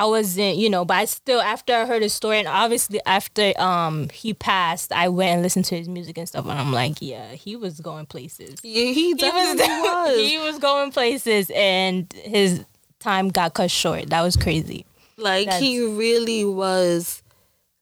I 0.00 0.06
wasn't, 0.06 0.56
you 0.56 0.70
know, 0.70 0.86
but 0.86 0.94
I 0.94 1.04
still 1.04 1.42
after 1.42 1.74
I 1.74 1.84
heard 1.84 2.00
his 2.00 2.14
story 2.14 2.38
and 2.38 2.48
obviously 2.48 3.02
after 3.04 3.52
um 3.60 4.08
he 4.08 4.32
passed, 4.32 4.92
I 4.92 5.08
went 5.10 5.32
and 5.32 5.42
listened 5.42 5.66
to 5.66 5.76
his 5.76 5.90
music 5.90 6.16
and 6.16 6.26
stuff 6.26 6.46
and 6.46 6.58
I'm 6.58 6.72
like, 6.72 7.02
yeah, 7.02 7.32
he 7.32 7.54
was 7.54 7.80
going 7.80 8.06
places. 8.06 8.60
Yeah, 8.62 8.92
he 8.94 9.12
definitely 9.12 9.62
he 9.62 9.80
was, 9.82 10.08
was. 10.08 10.30
he 10.30 10.38
was 10.38 10.58
going 10.58 10.90
places 10.90 11.50
and 11.54 12.10
his 12.14 12.64
time 12.98 13.28
got 13.28 13.52
cut 13.52 13.70
short. 13.70 14.08
That 14.08 14.22
was 14.22 14.36
crazy. 14.36 14.86
Like 15.18 15.48
That's, 15.48 15.60
he 15.60 15.84
really 15.84 16.46
was 16.46 17.22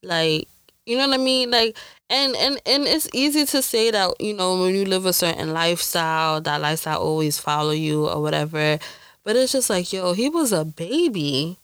like 0.03 0.49
you 0.87 0.97
know 0.97 1.07
what 1.07 1.21
I 1.21 1.23
mean? 1.23 1.53
Like 1.53 1.77
and 2.11 2.35
and 2.35 2.61
and 2.67 2.83
it's 2.83 3.09
easy 3.15 3.47
to 3.47 3.63
say 3.63 3.93
that, 3.93 4.21
you 4.21 4.35
know, 4.35 4.61
when 4.61 4.75
you 4.75 4.87
live 4.87 5.07
a 5.07 5.13
certain 5.13 5.53
lifestyle, 5.53 6.41
that 6.41 6.61
lifestyle 6.61 6.99
always 6.99 7.39
follow 7.39 7.71
you 7.71 8.09
or 8.09 8.21
whatever. 8.21 8.81
But 9.23 9.37
it's 9.37 9.53
just 9.53 9.71
like, 9.71 9.93
yo, 9.93 10.15
he 10.15 10.29
was 10.29 10.51
a 10.53 10.65
baby. 10.65 11.59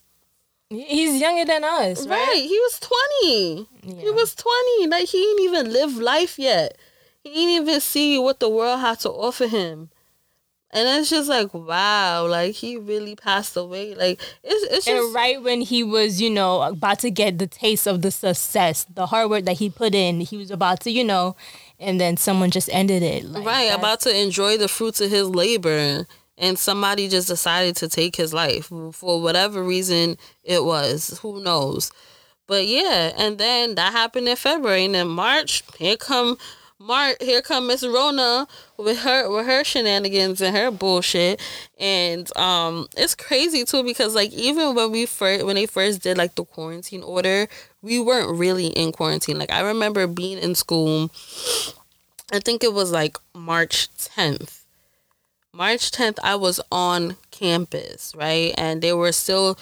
He's 0.69 1.21
younger 1.21 1.45
than 1.45 1.63
us, 1.63 2.07
right? 2.07 2.27
right. 2.27 2.41
He 2.41 2.59
was 2.59 2.79
20. 2.79 3.69
Yeah. 3.83 4.01
He 4.01 4.11
was 4.11 4.35
20. 4.35 4.87
Like, 4.87 5.05
he 5.05 5.17
didn't 5.17 5.43
even 5.43 5.73
live 5.73 5.97
life 5.97 6.39
yet. 6.39 6.77
He 7.23 7.29
didn't 7.29 7.67
even 7.67 7.81
see 7.81 8.19
what 8.19 8.39
the 8.39 8.49
world 8.49 8.79
had 8.79 8.99
to 9.01 9.09
offer 9.09 9.47
him. 9.47 9.89
And 10.75 10.99
it's 10.99 11.09
just 11.09 11.29
like, 11.29 11.53
wow, 11.53 12.27
like 12.27 12.53
he 12.53 12.75
really 12.75 13.15
passed 13.15 13.55
away. 13.55 13.95
Like 13.95 14.19
it's, 14.43 14.73
it's 14.73 14.85
just 14.85 15.05
and 15.05 15.15
right 15.15 15.41
when 15.41 15.61
he 15.61 15.83
was, 15.83 16.19
you 16.19 16.29
know, 16.29 16.63
about 16.63 16.99
to 16.99 17.09
get 17.09 17.37
the 17.37 17.47
taste 17.47 17.87
of 17.87 18.01
the 18.01 18.11
success, 18.11 18.85
the 18.93 19.05
hard 19.05 19.29
work 19.29 19.45
that 19.45 19.53
he 19.53 19.69
put 19.69 19.95
in, 19.95 20.19
he 20.19 20.35
was 20.35 20.51
about 20.51 20.81
to, 20.81 20.91
you 20.91 21.05
know, 21.05 21.37
and 21.79 22.01
then 22.01 22.17
someone 22.17 22.51
just 22.51 22.69
ended 22.73 23.03
it. 23.03 23.23
Like, 23.23 23.45
right, 23.45 23.73
about 23.73 24.01
to 24.01 24.21
enjoy 24.21 24.57
the 24.57 24.67
fruits 24.67 24.99
of 24.99 25.11
his 25.11 25.29
labor 25.29 26.05
and 26.37 26.59
somebody 26.59 27.07
just 27.07 27.27
decided 27.27 27.75
to 27.77 27.87
take 27.87 28.15
his 28.15 28.33
life 28.33 28.71
for 28.91 29.21
whatever 29.21 29.63
reason 29.63 30.17
it 30.43 30.63
was. 30.63 31.19
Who 31.21 31.41
knows? 31.41 31.91
But 32.47 32.67
yeah, 32.67 33.11
and 33.17 33.37
then 33.37 33.75
that 33.75 33.91
happened 33.91 34.27
in 34.27 34.35
February, 34.35 34.85
and 34.85 34.95
in 34.95 35.07
March, 35.07 35.63
here 35.79 35.97
come 35.97 36.37
March, 36.77 37.15
here 37.21 37.41
come 37.41 37.67
Miss 37.67 37.83
Rona 37.85 38.47
with 38.77 38.99
her 38.99 39.31
with 39.31 39.47
her 39.47 39.63
shenanigans 39.63 40.41
and 40.41 40.55
her 40.55 40.69
bullshit, 40.69 41.41
and 41.79 42.35
um, 42.37 42.87
it's 42.95 43.15
crazy 43.15 43.63
too 43.63 43.83
because 43.83 44.13
like 44.13 44.31
even 44.31 44.75
when 44.75 44.91
we 44.91 45.07
first 45.07 45.45
when 45.45 45.55
they 45.55 45.65
first 45.65 46.03
did 46.03 46.17
like 46.17 46.35
the 46.35 46.45
quarantine 46.45 47.01
order, 47.01 47.47
we 47.81 47.99
weren't 47.99 48.37
really 48.37 48.67
in 48.67 48.91
quarantine. 48.91 49.39
Like 49.39 49.51
I 49.51 49.61
remember 49.61 50.05
being 50.05 50.37
in 50.37 50.53
school. 50.53 51.09
I 52.31 52.39
think 52.39 52.63
it 52.63 52.73
was 52.73 52.91
like 52.91 53.17
March 53.33 53.87
tenth 53.95 54.64
March 55.55 55.89
10th, 55.91 56.19
I 56.21 56.35
was 56.35 56.59
on 56.69 57.15
campus, 57.31 58.13
right? 58.13 58.53
And 58.57 58.81
there 58.81 58.97
were 58.97 59.13
still, 59.13 59.57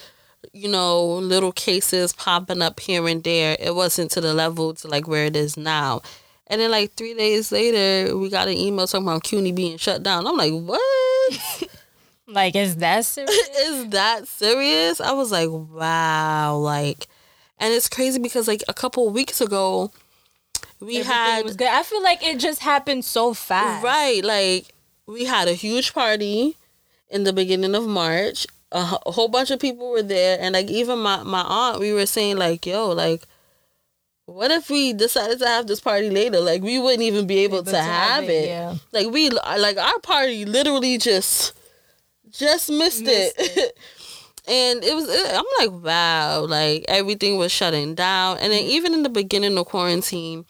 you 0.52 0.68
know, 0.68 1.06
little 1.06 1.52
cases 1.52 2.14
popping 2.14 2.64
up 2.64 2.80
here 2.80 3.08
and 3.08 3.24
there. 3.24 3.56
It 3.60 3.76
wasn't 3.76 4.10
to 4.12 4.22
the 4.22 4.34
level 4.34 4.74
to 4.76 4.88
like 4.88 5.08
where 5.08 5.26
it 5.26 5.36
is 5.36 5.56
now. 5.56 6.02
And 6.48 6.60
then 6.60 6.72
like 6.72 6.94
three 6.94 7.14
days 7.14 7.52
later, 7.52 8.18
we 8.18 8.30
got 8.30 8.48
an 8.48 8.58
email 8.58 8.88
talking 8.88 9.08
about 9.08 9.24
CUNY 9.24 9.52
being 9.52 9.78
shut 9.78 10.02
down. 10.02 10.26
I'm 10.26 10.36
like, 10.36 10.54
what? 10.54 11.70
like, 12.28 12.56
is 12.56 12.78
that 12.78 13.06
serious? 13.06 13.50
is 13.60 13.90
that 13.90 14.28
serious? 14.28 15.00
I 15.00 15.12
was 15.12 15.32
like, 15.32 15.50
wow. 15.52 16.56
Like, 16.58 17.08
and 17.60 17.72
it's 17.72 17.88
crazy 17.88 18.20
because 18.20 18.48
like 18.48 18.64
a 18.68 18.74
couple 18.74 19.08
weeks 19.12 19.42
ago, 19.42 19.92
we 20.80 20.98
Everything 20.98 21.12
had. 21.14 21.46
Was 21.46 21.56
good. 21.56 21.68
I 21.68 21.84
feel 21.84 22.02
like 22.02 22.24
it 22.24 22.40
just 22.40 22.62
happened 22.62 23.06
so 23.06 23.34
fast. 23.36 23.84
Right. 23.84 24.24
Like, 24.24 24.73
we 25.08 25.26
had 25.26 25.48
a 25.48 25.54
huge 25.54 25.94
party 25.94 26.58
in 27.10 27.24
the 27.24 27.34
beginning 27.34 27.76
of 27.76 27.86
March. 27.86 28.48
A, 28.72 28.98
a, 29.06 29.12
whole 29.12 29.28
bunch 29.28 29.52
of 29.52 29.60
people 29.60 29.92
were 29.92 30.02
there, 30.02 30.38
and 30.40 30.54
like 30.54 30.70
even 30.70 31.00
my 31.00 31.22
my 31.24 31.42
aunt, 31.42 31.80
we 31.80 31.94
were 31.94 32.08
saying 32.08 32.38
like, 32.38 32.66
"Yo, 32.66 32.90
like, 32.90 33.28
what 34.26 34.50
if 34.50 34.70
we 34.70 34.94
decided 34.94 35.40
to 35.40 35.48
have 35.48 35.68
this 35.68 35.80
party 35.80 36.10
later? 36.10 36.40
Like, 36.40 36.64
we 36.64 36.80
wouldn't 36.80 37.04
even 37.04 37.28
be 37.28 37.40
able, 37.40 37.58
able 37.58 37.66
to, 37.66 37.72
to, 37.72 37.82
have, 37.82 38.16
have 38.16 38.24
it. 38.24 38.30
it. 38.30 38.48
Yeah. 38.48 38.76
Like 38.92 39.12
we 39.12 39.30
like 39.30 39.78
our 39.78 40.00
party 40.00 40.46
literally 40.46 40.98
just 40.98 41.54
just 42.32 42.70
missed, 42.70 43.04
missed 43.04 43.06
it. 43.08 43.34
it. 43.38 43.78
and 44.48 44.84
it 44.84 44.94
was 44.94 45.08
i'm 45.10 45.46
like 45.60 45.84
wow 45.84 46.42
like 46.42 46.84
everything 46.90 47.38
was 47.38 47.52
shutting 47.52 47.96
down 47.96 48.38
and 48.40 48.52
then 48.52 48.62
mm. 48.64 48.68
even 48.68 48.94
in 48.94 49.04
the 49.04 49.10
beginning 49.10 49.58
of 49.58 49.66
quarantine 49.66 50.44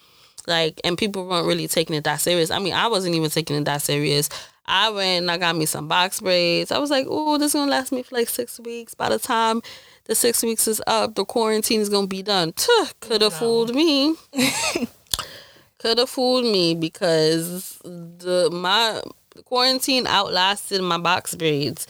like 0.48 0.80
and 0.84 0.98
people 0.98 1.26
weren't 1.28 1.48
really 1.48 1.68
taking 1.68 1.96
it 1.96 2.04
that 2.04 2.20
serious 2.20 2.52
i 2.52 2.60
mean 2.60 2.74
i 2.74 2.88
wasn't 2.88 3.14
even 3.14 3.30
taking 3.30 3.56
it 3.56 3.66
that 3.66 3.82
serious 3.82 4.30
i 4.66 4.90
went 4.90 5.24
and 5.24 5.32
i 5.32 5.38
got 5.38 5.56
me 5.56 5.66
some 5.66 5.88
box 5.88 6.20
braids 6.22 6.72
i 6.72 6.78
was 6.78 6.90
like 6.90 7.06
oh 7.10 7.38
this 7.38 7.48
is 7.48 7.54
gonna 7.54 7.70
last 7.72 7.92
me 7.92 8.04
for 8.04 8.16
like 8.16 8.30
six 8.30 8.60
weeks 8.60 8.94
by 8.94 9.10
the 9.10 9.20
time 9.20 9.62
the 10.06 10.16
six 10.16 10.44
weeks 10.44 10.68
is 10.68 10.82
up 10.88 11.16
the 11.16 11.26
quarantine 11.26 11.80
is 11.80 11.90
gonna 11.90 12.08
be 12.08 12.22
done 12.22 12.54
could 13.00 13.22
have 13.22 13.34
no. 13.34 13.40
fooled 13.40 13.76
me 13.76 14.16
could 15.78 15.98
have 15.98 16.10
fooled 16.10 16.46
me 16.46 16.76
because 16.76 17.80
the 17.84 18.50
my 18.52 19.02
quarantine 19.46 20.06
outlasted 20.08 20.82
my 20.82 20.98
box 20.98 21.36
braids 21.36 21.88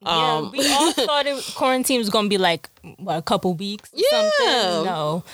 yeah, 0.00 0.34
um, 0.36 0.50
we 0.52 0.60
all 0.72 0.92
thought 0.92 1.26
it, 1.26 1.42
quarantine 1.54 1.98
was 1.98 2.10
gonna 2.10 2.28
be 2.28 2.38
like 2.38 2.68
what 2.98 3.16
a 3.16 3.22
couple 3.22 3.54
weeks. 3.54 3.90
yeah. 3.94 4.30
Something. 4.38 4.84
No, 4.84 5.24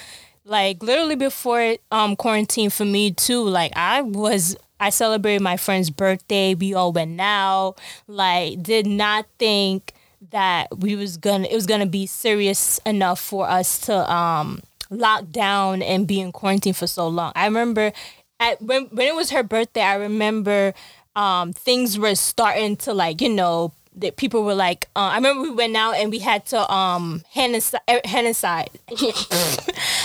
like 0.44 0.82
literally 0.82 1.16
before 1.16 1.76
um 1.90 2.16
quarantine 2.16 2.70
for 2.70 2.84
me 2.84 3.12
too. 3.12 3.42
Like 3.42 3.72
I 3.76 4.02
was, 4.02 4.56
I 4.80 4.90
celebrated 4.90 5.42
my 5.42 5.56
friend's 5.56 5.90
birthday. 5.90 6.54
We 6.54 6.74
all 6.74 6.92
went 6.92 7.20
out. 7.20 7.76
Like 8.06 8.62
did 8.62 8.86
not 8.86 9.26
think 9.38 9.92
that 10.30 10.78
we 10.78 10.94
was 10.96 11.16
gonna 11.16 11.46
it 11.48 11.54
was 11.54 11.66
gonna 11.66 11.86
be 11.86 12.06
serious 12.06 12.78
enough 12.86 13.20
for 13.20 13.48
us 13.48 13.78
to 13.80 14.12
um 14.12 14.60
lock 14.90 15.30
down 15.30 15.82
and 15.82 16.06
be 16.06 16.20
in 16.20 16.32
quarantine 16.32 16.74
for 16.74 16.86
so 16.86 17.08
long. 17.08 17.32
I 17.34 17.46
remember 17.46 17.92
at 18.40 18.60
when 18.60 18.86
when 18.86 19.06
it 19.06 19.14
was 19.14 19.30
her 19.30 19.42
birthday. 19.42 19.82
I 19.82 19.94
remember 19.94 20.74
um 21.16 21.52
things 21.52 21.98
were 21.98 22.14
starting 22.14 22.76
to 22.76 22.92
like 22.92 23.20
you 23.20 23.28
know 23.28 23.72
that 23.96 24.16
people 24.16 24.42
were 24.44 24.54
like, 24.54 24.88
uh, 24.96 25.00
I 25.00 25.16
remember 25.16 25.42
we 25.42 25.50
went 25.50 25.76
out 25.76 25.96
and 25.96 26.10
we 26.10 26.18
had 26.18 26.46
to 26.46 26.72
um 26.72 27.22
hand 27.32 27.54
hand 27.86 28.00
hand 28.06 28.68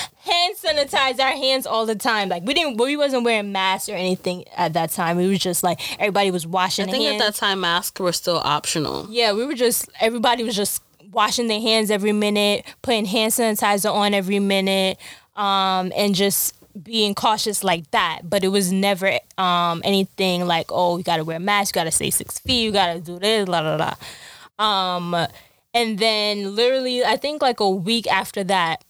sanitize 0.67 1.19
our 1.19 1.31
hands 1.31 1.65
all 1.65 1.85
the 1.85 1.95
time. 1.95 2.29
Like 2.29 2.43
we 2.43 2.53
didn't, 2.53 2.77
we 2.77 2.97
wasn't 2.97 3.23
wearing 3.23 3.51
masks 3.51 3.89
or 3.89 3.93
anything 3.93 4.45
at 4.55 4.73
that 4.73 4.91
time. 4.91 5.17
We 5.17 5.27
was 5.27 5.39
just 5.39 5.63
like 5.63 5.79
everybody 5.99 6.31
was 6.31 6.45
washing. 6.45 6.87
I 6.87 6.91
think 6.91 7.05
at 7.05 7.19
that 7.19 7.35
time 7.35 7.61
masks 7.61 7.99
were 7.99 8.13
still 8.13 8.41
optional. 8.43 9.07
Yeah, 9.09 9.33
we 9.33 9.45
were 9.45 9.55
just 9.55 9.89
everybody 9.99 10.43
was 10.43 10.55
just 10.55 10.81
washing 11.11 11.47
their 11.47 11.61
hands 11.61 11.89
every 11.89 12.11
minute, 12.11 12.65
putting 12.81 13.05
hand 13.05 13.31
sanitizer 13.31 13.91
on 13.91 14.13
every 14.13 14.39
minute, 14.39 14.97
um, 15.35 15.91
and 15.95 16.13
just 16.13 16.53
being 16.83 17.15
cautious 17.15 17.63
like 17.63 17.89
that, 17.91 18.21
but 18.23 18.43
it 18.43 18.49
was 18.49 18.71
never 18.71 19.19
um, 19.37 19.81
anything 19.83 20.45
like, 20.45 20.67
oh, 20.69 20.97
you 20.97 21.03
gotta 21.03 21.23
wear 21.23 21.37
a 21.37 21.39
mask, 21.39 21.75
you 21.75 21.79
gotta 21.79 21.91
stay 21.91 22.09
six 22.09 22.39
feet, 22.39 22.63
you 22.63 22.71
gotta 22.71 22.99
do 22.99 23.19
this, 23.19 23.47
la 23.47 23.59
la 23.61 23.75
la. 23.75 23.95
Um, 24.63 25.27
and 25.73 25.99
then 25.99 26.55
literally, 26.55 27.03
I 27.03 27.17
think 27.17 27.41
like 27.41 27.59
a 27.59 27.69
week 27.69 28.07
after 28.07 28.43
that, 28.45 28.83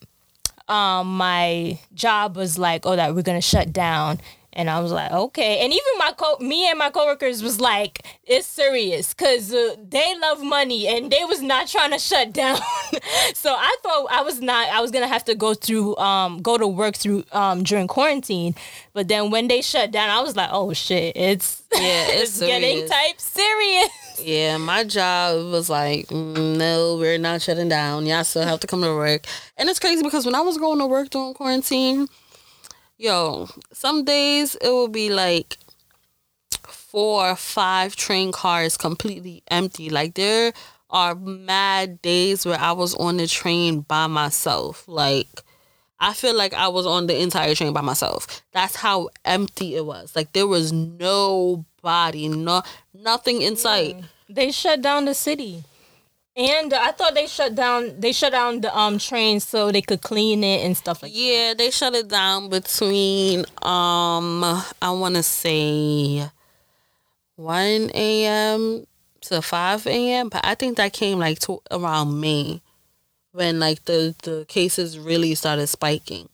um, 0.68 1.18
my 1.18 1.80
job 1.94 2.36
was 2.36 2.58
like, 2.58 2.86
oh, 2.86 2.96
that 2.96 3.16
we're 3.16 3.22
gonna 3.22 3.42
shut 3.42 3.72
down, 3.72 4.20
and 4.54 4.70
I 4.72 4.80
was 4.80 4.92
like, 4.92 5.12
okay. 5.12 5.60
And 5.60 5.72
even 5.72 5.86
my 6.00 6.14
co, 6.18 6.38
me 6.40 6.68
and 6.68 6.80
my 6.80 6.90
coworkers 6.90 7.44
was 7.44 7.62
like, 7.62 8.06
it's 8.26 8.48
serious, 8.48 9.14
cause 9.14 9.54
uh, 9.54 9.76
they 9.88 10.16
love 10.20 10.42
money, 10.42 10.88
and 10.88 11.12
they 11.12 11.24
was 11.26 11.42
not 11.42 11.68
trying 11.68 11.92
to 11.92 12.00
shut 12.00 12.34
down. 12.34 12.58
so 13.34 13.54
I 13.54 13.78
thought 13.84 14.08
I 14.12 14.24
was 14.24 14.42
not, 14.42 14.68
I 14.70 14.82
was 14.82 14.92
gonna 14.92 15.08
have 15.08 15.24
to 15.26 15.36
go 15.36 15.54
through, 15.54 15.96
um, 15.98 16.42
go 16.42 16.58
to 16.58 16.68
work 16.68 16.96
through, 16.96 17.24
um, 17.32 17.64
during 17.64 17.88
quarantine. 17.88 18.56
But 18.94 19.08
then 19.08 19.30
when 19.30 19.48
they 19.48 19.62
shut 19.62 19.92
down, 19.92 20.10
I 20.10 20.22
was 20.22 20.36
like, 20.36 20.50
oh 20.52 20.74
shit, 20.74 21.16
it's 21.16 21.62
yeah, 21.74 21.80
it's, 22.10 22.40
it's 22.40 22.40
getting 22.40 22.88
type 22.88 23.20
serious. 23.22 23.90
Yeah, 24.20 24.58
my 24.58 24.84
job 24.84 25.52
was 25.52 25.70
like, 25.70 26.08
mm, 26.08 26.58
no, 26.58 26.98
we're 26.98 27.18
not 27.18 27.42
shutting 27.42 27.70
down. 27.70 28.06
Y'all 28.06 28.24
still 28.24 28.44
have 28.44 28.60
to 28.62 28.68
come 28.68 28.82
to 28.82 28.96
work. 28.96 29.26
And 29.58 29.70
it's 29.70 29.80
crazy 29.80 30.04
because 30.04 30.26
when 30.26 30.36
I 30.36 30.42
was 30.42 30.58
going 30.58 30.80
to 30.80 30.86
work 30.88 31.10
during 31.10 31.34
quarantine 31.34 32.08
yo, 32.98 33.48
some 33.72 34.04
days 34.04 34.56
it 34.56 34.72
would 34.72 34.92
be 34.92 35.10
like 35.10 35.58
four 36.68 37.30
or 37.30 37.36
five 37.36 37.96
train 37.96 38.32
cars 38.32 38.78
completely 38.78 39.44
empty. 39.50 39.90
Like 39.90 40.16
there 40.16 40.52
are 40.90 41.16
mad 41.16 42.02
days 42.02 42.46
where 42.46 42.60
I 42.60 42.72
was 42.72 42.96
on 42.96 43.18
the 43.18 43.28
train 43.28 43.82
by 43.82 44.08
myself. 44.08 44.88
Like 44.88 45.44
I 46.00 46.14
feel 46.14 46.36
like 46.36 46.54
I 46.54 46.68
was 46.68 46.86
on 46.86 47.08
the 47.08 47.20
entire 47.20 47.56
train 47.56 47.74
by 47.74 47.82
myself. 47.82 48.44
That's 48.54 48.76
how 48.76 49.10
empty 49.26 49.76
it 49.76 49.86
was. 49.86 50.16
Like 50.16 50.34
there 50.34 50.48
was 50.48 50.72
nobody, 50.72 52.30
no 52.30 52.62
nothing 52.94 53.42
in 53.42 53.56
sight. 53.56 53.98
They 54.30 54.52
shut 54.52 54.82
down 54.82 55.06
the 55.06 55.14
city. 55.14 55.64
And 56.36 56.72
I 56.72 56.92
thought 56.92 57.16
they 57.16 57.26
shut 57.26 57.56
down 57.56 58.00
they 58.00 58.12
shut 58.12 58.32
down 58.32 58.62
the 58.62 58.78
um 58.78 59.00
train 59.00 59.40
so 59.40 59.72
they 59.72 59.82
could 59.82 60.02
clean 60.02 60.44
it 60.44 60.64
and 60.64 60.78
stuff 60.78 61.02
like 61.02 61.12
yeah, 61.16 61.50
that. 61.50 61.58
they 61.58 61.72
shut 61.72 61.96
it 61.96 62.10
down 62.10 62.50
between 62.50 63.40
um 63.64 64.44
I 64.80 64.92
wanna 64.92 65.24
say 65.24 66.30
one 67.36 67.90
AM 67.96 68.86
to 69.22 69.42
five 69.42 69.88
AM, 69.88 70.30
but 70.30 70.42
I 70.46 70.54
think 70.54 70.78
that 70.78 70.94
came 70.94 71.18
like 71.18 71.40
to 71.40 71.60
around 71.72 72.22
May 72.22 72.62
when 73.38 73.60
like 73.60 73.86
the, 73.86 74.16
the 74.24 74.46
cases 74.48 74.98
really 74.98 75.36
started 75.36 75.68
spiking. 75.68 76.28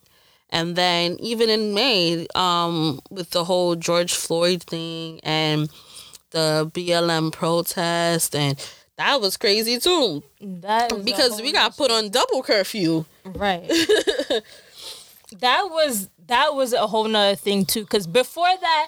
And 0.50 0.76
then 0.76 1.18
even 1.20 1.50
in 1.50 1.74
May, 1.74 2.28
um, 2.34 3.02
with 3.10 3.32
the 3.32 3.44
whole 3.44 3.76
George 3.76 4.14
Floyd 4.14 4.64
thing 4.64 5.20
and 5.24 5.70
the 6.32 6.72
BLM 6.74 7.32
protest 7.32 8.36
and 8.36 8.58
that 8.96 9.20
was 9.20 9.38
crazy 9.38 9.80
too. 9.80 10.24
That 10.40 11.04
because 11.04 11.42
we 11.42 11.52
got 11.52 11.76
put 11.76 11.92
on 11.92 12.10
double 12.10 12.44
curfew. 12.44 13.06
Right. 13.26 13.68
that 15.40 15.64
was 15.72 16.10
that 16.28 16.54
was 16.54 16.74
a 16.74 16.88
whole 16.88 17.08
nother 17.08 17.36
thing 17.36 17.66
too. 17.66 17.82
Because 17.82 18.06
before 18.06 18.54
that, 18.62 18.88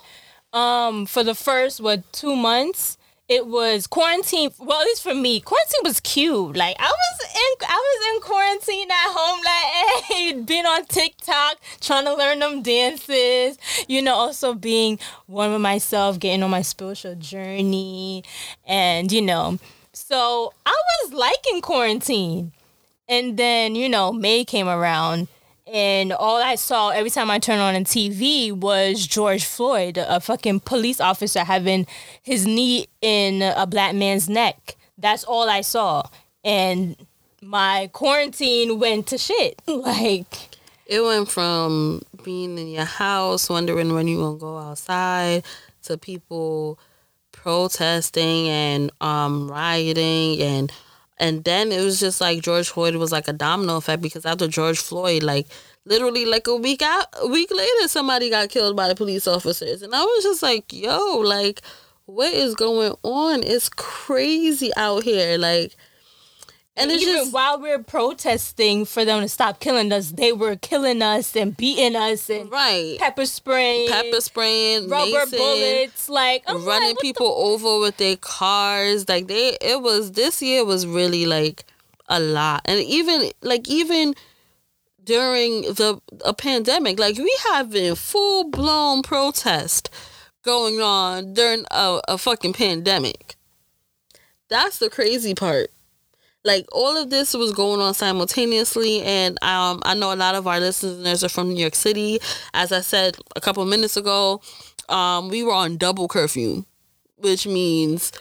um, 0.53 1.05
for 1.07 1.23
the 1.23 1.35
first 1.35 1.81
what 1.81 2.11
two 2.13 2.35
months, 2.35 2.97
it 3.27 3.47
was 3.47 3.87
quarantine. 3.87 4.51
Well, 4.59 4.79
at 4.81 4.85
least 4.85 5.01
for 5.03 5.15
me, 5.15 5.39
quarantine 5.39 5.81
was 5.83 5.99
cute. 5.99 6.55
Like 6.55 6.75
I 6.79 6.91
was 6.91 7.35
in, 7.35 7.67
I 7.67 7.75
was 7.75 8.15
in 8.15 8.21
quarantine 8.21 8.91
at 8.91 9.13
home, 9.13 9.41
like 9.43 10.03
hey, 10.05 10.41
being 10.41 10.65
on 10.65 10.85
TikTok, 10.85 11.57
trying 11.81 12.05
to 12.05 12.13
learn 12.15 12.39
them 12.39 12.61
dances. 12.61 13.57
You 13.87 14.01
know, 14.01 14.13
also 14.15 14.53
being 14.53 14.99
one 15.25 15.51
with 15.51 15.61
myself, 15.61 16.19
getting 16.19 16.43
on 16.43 16.51
my 16.51 16.61
spiritual 16.61 17.15
journey, 17.15 18.23
and 18.65 19.11
you 19.11 19.21
know, 19.21 19.59
so 19.93 20.53
I 20.65 20.81
was 21.03 21.13
liking 21.13 21.61
quarantine. 21.61 22.51
And 23.07 23.37
then, 23.37 23.75
you 23.75 23.87
know, 23.87 24.11
May 24.11 24.43
came 24.43 24.67
around 24.67 25.27
and 25.67 26.13
all 26.13 26.41
I 26.41 26.55
saw 26.55 26.89
every 26.89 27.09
time 27.09 27.31
I 27.31 27.39
turned 27.39 27.61
on 27.61 27.75
a 27.75 27.81
TV 27.81 28.51
was 28.51 29.05
George 29.07 29.45
Floyd, 29.45 29.97
a 29.97 30.19
fucking 30.19 30.59
police 30.61 31.01
officer 31.01 31.43
having 31.43 31.87
his 32.21 32.45
knee 32.45 32.87
in 33.01 33.41
a 33.41 33.65
black 33.65 33.95
man's 33.95 34.29
neck. 34.29 34.75
That's 34.97 35.23
all 35.23 35.49
I 35.49 35.61
saw. 35.61 36.03
And 36.43 36.95
my 37.41 37.89
quarantine 37.93 38.79
went 38.79 39.07
to 39.07 39.17
shit. 39.17 39.61
Like 39.67 40.49
it 40.85 41.01
went 41.01 41.29
from 41.29 42.03
being 42.23 42.57
in 42.59 42.67
your 42.67 42.85
house, 42.85 43.49
wondering 43.49 43.93
when 43.93 44.07
you're 44.07 44.21
gonna 44.21 44.37
go 44.37 44.57
outside, 44.57 45.43
to 45.83 45.97
people 45.97 46.77
protesting 47.31 48.47
and 48.49 48.91
um, 49.01 49.51
rioting 49.51 50.41
and 50.41 50.71
and 51.17 51.43
then 51.43 51.71
it 51.71 51.83
was 51.83 51.99
just 51.99 52.19
like 52.21 52.41
George 52.41 52.69
Floyd 52.69 52.95
was 52.95 53.11
like 53.11 53.27
a 53.27 53.33
domino 53.33 53.77
effect 53.77 54.01
because 54.01 54.25
after 54.25 54.47
George 54.47 54.79
Floyd, 54.79 55.23
like 55.23 55.47
literally 55.85 56.25
like 56.25 56.47
a 56.47 56.55
week 56.55 56.81
out, 56.81 57.07
a 57.21 57.27
week 57.27 57.51
later, 57.51 57.87
somebody 57.87 58.29
got 58.29 58.49
killed 58.49 58.75
by 58.75 58.87
the 58.87 58.95
police 58.95 59.27
officers, 59.27 59.81
and 59.81 59.93
I 59.95 60.01
was 60.03 60.23
just 60.23 60.43
like, 60.43 60.71
yo, 60.73 61.17
like 61.19 61.61
what 62.05 62.33
is 62.33 62.53
going 62.55 62.93
on? 63.03 63.43
It's 63.43 63.69
crazy 63.69 64.71
out 64.75 65.03
here, 65.03 65.37
like 65.37 65.75
and, 66.77 66.91
even 66.91 67.15
just, 67.15 67.33
while 67.33 67.59
we 67.59 67.71
are 67.71 67.81
protesting 67.81 68.83
for 68.83 69.05
them 69.05 69.21
to 69.21 69.29
stop 69.29 69.61
killing 69.61 69.91
us, 69.93 70.11
they 70.11 70.33
were 70.33 70.57
killing 70.57 71.01
us 71.01 71.35
and 71.35 71.55
beating 71.55 71.95
us 71.95 72.29
and 72.29 72.51
right. 72.51 72.97
pepper 72.99 73.25
spraying, 73.25 73.89
pepper 73.89 74.19
spraying, 74.19 74.89
rubber 74.89 75.25
mason, 75.25 75.39
bullets, 75.39 76.09
like 76.09 76.43
I'm 76.47 76.65
running 76.65 76.89
like, 76.89 76.99
people 76.99 77.27
the- 77.27 77.51
over 77.53 77.79
with 77.79 77.95
their 77.97 78.17
cars. 78.17 79.07
Like 79.07 79.27
they, 79.27 79.57
it 79.61 79.81
was 79.81 80.11
this 80.13 80.41
year 80.41 80.65
was 80.65 80.85
really 80.85 81.25
like 81.25 81.63
a 82.09 82.19
lot, 82.19 82.61
and 82.65 82.81
even 82.81 83.31
like 83.41 83.69
even 83.69 84.13
during 85.01 85.61
the 85.61 86.01
a 86.25 86.33
pandemic, 86.33 86.99
like 86.99 87.17
we 87.17 87.33
have 87.51 87.71
having 87.71 87.95
full 87.95 88.49
blown 88.49 89.01
protest 89.01 89.89
going 90.43 90.81
on 90.81 91.33
during 91.33 91.63
a, 91.71 92.01
a 92.09 92.17
fucking 92.17 92.53
pandemic. 92.53 93.35
That's 94.49 94.77
the 94.77 94.89
crazy 94.89 95.33
part 95.33 95.71
like 96.45 96.65
all 96.71 96.95
of 96.95 97.09
this 97.09 97.33
was 97.33 97.51
going 97.51 97.81
on 97.81 97.93
simultaneously 97.93 99.01
and 99.01 99.37
um, 99.43 99.81
i 99.83 99.93
know 99.93 100.13
a 100.13 100.15
lot 100.15 100.35
of 100.35 100.47
our 100.47 100.59
listeners 100.59 101.23
are 101.23 101.29
from 101.29 101.49
new 101.49 101.59
york 101.59 101.75
city 101.75 102.19
as 102.53 102.71
i 102.71 102.79
said 102.79 103.17
a 103.35 103.41
couple 103.41 103.65
minutes 103.65 103.97
ago 103.97 104.41
um, 104.87 105.29
we 105.29 105.43
were 105.43 105.53
on 105.53 105.75
double 105.75 106.07
curfew 106.07 106.63
which 107.17 107.47
means 107.47 108.11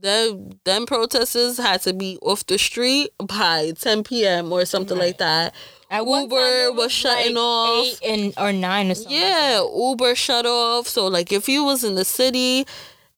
the 0.00 0.56
them 0.64 0.86
protesters 0.86 1.58
had 1.58 1.80
to 1.82 1.92
be 1.92 2.18
off 2.22 2.46
the 2.46 2.58
street 2.58 3.10
by 3.18 3.72
10 3.78 4.04
p.m. 4.04 4.52
or 4.52 4.64
something 4.64 4.98
right. 4.98 5.06
like 5.06 5.18
that. 5.18 5.54
At 5.90 6.06
Uber 6.06 6.70
was, 6.70 6.76
was, 6.76 6.92
shutting 6.92 7.34
like 7.34 7.42
off. 7.42 7.86
Eight 7.86 8.00
and 8.08 8.34
or 8.38 8.52
nine 8.52 8.90
or 8.90 8.94
something. 8.94 9.12
Yeah, 9.12 9.62
like 9.62 9.78
Uber 9.78 10.14
shut 10.14 10.46
off. 10.46 10.88
So 10.88 11.06
like 11.06 11.32
if 11.32 11.48
you 11.48 11.64
was 11.64 11.84
in 11.84 11.94
the 11.94 12.04
city 12.04 12.66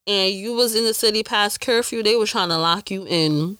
and 0.06 0.34
you 0.34 0.54
was 0.54 0.74
in 0.74 0.84
the 0.84 0.94
city 0.94 1.22
past 1.22 1.60
curfew, 1.60 2.02
they 2.02 2.16
were 2.16 2.26
trying 2.26 2.48
to 2.48 2.58
lock 2.58 2.90
you 2.90 3.06
in. 3.06 3.58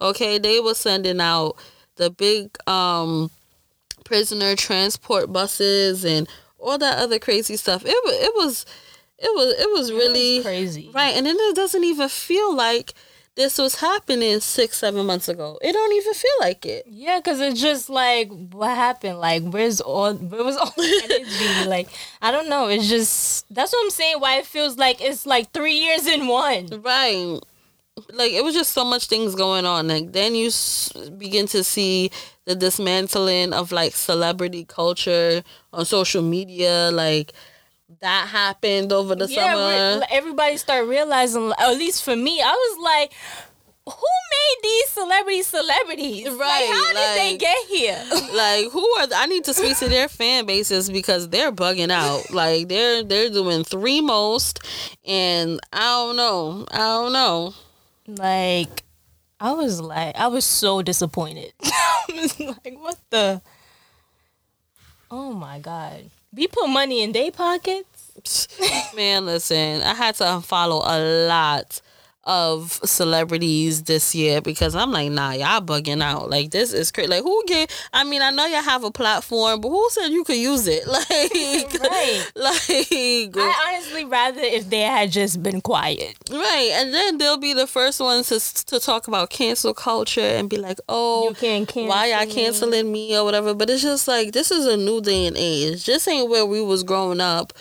Okay, 0.00 0.38
they 0.38 0.60
were 0.60 0.74
sending 0.74 1.20
out 1.20 1.56
the 1.96 2.10
big 2.10 2.56
um 2.68 3.30
prisoner 4.04 4.54
transport 4.54 5.32
buses 5.32 6.04
and 6.04 6.28
all 6.58 6.78
that 6.78 6.98
other 6.98 7.18
crazy 7.18 7.56
stuff. 7.56 7.82
It 7.84 7.88
was 8.04 8.14
it 8.14 8.34
was 8.34 8.66
it 9.18 9.30
was 9.34 9.54
it 9.58 9.70
was 9.70 9.92
really 9.92 10.36
it 10.36 10.38
was 10.38 10.46
crazy, 10.46 10.90
right? 10.94 11.16
And 11.16 11.26
then 11.26 11.36
it 11.38 11.56
doesn't 11.56 11.84
even 11.84 12.08
feel 12.08 12.54
like 12.54 12.92
this 13.34 13.58
was 13.58 13.76
happening 13.76 14.40
six 14.40 14.78
seven 14.78 15.04
months 15.06 15.28
ago. 15.28 15.58
It 15.60 15.72
don't 15.72 15.92
even 15.92 16.14
feel 16.14 16.32
like 16.40 16.64
it. 16.64 16.86
Yeah, 16.88 17.18
because 17.18 17.40
it's 17.40 17.60
just 17.60 17.90
like 17.90 18.30
what 18.30 18.74
happened. 18.74 19.18
Like 19.18 19.42
where's 19.44 19.80
all 19.80 20.14
where 20.14 20.44
was 20.44 20.56
all 20.56 20.72
the 20.76 21.00
energy? 21.04 21.68
like 21.68 21.88
I 22.22 22.30
don't 22.30 22.48
know. 22.48 22.68
It's 22.68 22.88
just 22.88 23.52
that's 23.52 23.72
what 23.72 23.84
I'm 23.84 23.90
saying. 23.90 24.20
Why 24.20 24.38
it 24.38 24.46
feels 24.46 24.76
like 24.78 25.00
it's 25.02 25.26
like 25.26 25.52
three 25.52 25.74
years 25.74 26.06
in 26.06 26.28
one. 26.28 26.68
Right. 26.82 27.38
Like 28.12 28.32
it 28.32 28.44
was 28.44 28.54
just 28.54 28.72
so 28.72 28.84
much 28.84 29.06
things 29.06 29.34
going 29.34 29.64
on. 29.64 29.88
Like 29.88 30.12
then 30.12 30.34
you 30.34 30.50
begin 31.16 31.46
to 31.48 31.64
see 31.64 32.10
the 32.44 32.54
dismantling 32.54 33.52
of 33.52 33.72
like 33.72 33.94
celebrity 33.94 34.64
culture 34.64 35.42
on 35.72 35.84
social 35.84 36.22
media. 36.22 36.90
Like 36.92 37.32
that 38.00 38.28
happened 38.28 38.92
over 38.92 39.14
the 39.14 39.26
yeah, 39.26 39.54
summer. 39.54 40.06
Everybody 40.10 40.56
started 40.56 40.88
realizing, 40.88 41.52
at 41.58 41.70
least 41.72 42.02
for 42.02 42.16
me, 42.16 42.40
I 42.42 42.50
was 42.50 42.84
like, 42.84 43.12
who 43.86 43.92
made 43.92 44.56
these 44.62 44.88
celebrities 44.88 45.46
celebrities? 45.46 46.26
Right. 46.26 46.38
Like, 46.38 46.70
how 46.70 46.84
like, 46.86 46.94
did 46.94 47.18
they 47.18 47.36
get 47.38 47.66
here? 47.68 48.04
Like, 48.36 48.70
who 48.72 48.84
are? 48.98 49.06
I 49.14 49.26
need 49.26 49.44
to 49.44 49.54
speak 49.54 49.78
to 49.78 49.88
their 49.88 50.08
fan 50.08 50.44
bases 50.44 50.90
because 50.90 51.28
they're 51.28 51.52
bugging 51.52 51.90
out. 51.90 52.30
Like, 52.30 52.68
they're 52.68 53.02
they're 53.02 53.30
doing 53.30 53.64
three 53.64 54.00
most, 54.00 54.60
and 55.06 55.60
I 55.72 55.80
don't 55.80 56.16
know. 56.16 56.66
I 56.70 56.78
don't 56.78 57.12
know. 57.12 57.54
Like, 58.06 58.84
I 59.40 59.52
was 59.52 59.80
like, 59.80 60.16
I 60.16 60.28
was 60.28 60.44
so 60.44 60.82
disappointed. 60.82 61.52
I 61.64 62.04
was 62.14 62.40
like, 62.40 62.76
what 62.78 62.98
the? 63.10 63.42
Oh 65.10 65.32
my 65.32 65.58
god. 65.58 66.10
We 66.34 66.46
put 66.48 66.68
money 66.68 67.02
in 67.02 67.12
their 67.12 67.30
pockets. 67.30 68.48
Man, 68.96 69.26
listen, 69.26 69.82
I 69.82 69.94
had 69.94 70.14
to 70.16 70.24
unfollow 70.24 70.82
a 70.84 71.26
lot 71.28 71.80
of 72.26 72.80
celebrities 72.84 73.84
this 73.84 74.14
year 74.14 74.40
because 74.40 74.74
I'm 74.74 74.90
like, 74.90 75.12
nah, 75.12 75.30
y'all 75.30 75.60
bugging 75.60 76.02
out. 76.02 76.28
Like 76.28 76.50
this 76.50 76.72
is 76.72 76.90
crazy. 76.90 77.08
Like 77.08 77.22
who 77.22 77.44
get? 77.46 77.72
I 77.92 78.04
mean, 78.04 78.20
I 78.20 78.30
know 78.30 78.44
y'all 78.46 78.62
have 78.62 78.82
a 78.84 78.90
platform, 78.90 79.60
but 79.60 79.68
who 79.68 79.88
said 79.90 80.08
you 80.08 80.24
could 80.24 80.36
use 80.36 80.66
it? 80.66 80.84
Like, 80.96 81.12
right? 81.80 82.26
Like, 82.34 83.36
I 83.36 83.74
honestly 83.74 84.04
rather 84.04 84.40
if 84.40 84.68
they 84.70 84.80
had 84.80 85.12
just 85.12 85.42
been 85.42 85.60
quiet. 85.60 86.16
Right, 86.30 86.70
and 86.74 86.92
then 86.92 87.18
they'll 87.18 87.36
be 87.36 87.52
the 87.52 87.66
first 87.66 88.00
ones 88.00 88.28
to 88.28 88.64
to 88.66 88.80
talk 88.80 89.06
about 89.08 89.30
cancel 89.30 89.74
culture 89.74 90.20
and 90.20 90.48
be 90.48 90.56
like, 90.56 90.78
oh, 90.88 91.28
you 91.28 91.34
can't 91.34 91.68
cancel 91.68 91.88
why 91.88 92.06
y'all 92.06 92.26
canceling 92.26 92.90
me 92.90 93.16
or 93.16 93.24
whatever. 93.24 93.54
But 93.54 93.70
it's 93.70 93.82
just 93.82 94.08
like 94.08 94.32
this 94.32 94.50
is 94.50 94.66
a 94.66 94.76
new 94.76 95.00
day 95.00 95.26
and 95.26 95.36
age. 95.36 95.86
This 95.86 96.08
ain't 96.08 96.28
where 96.28 96.46
we 96.46 96.62
was 96.62 96.82
growing 96.82 97.20
up 97.20 97.52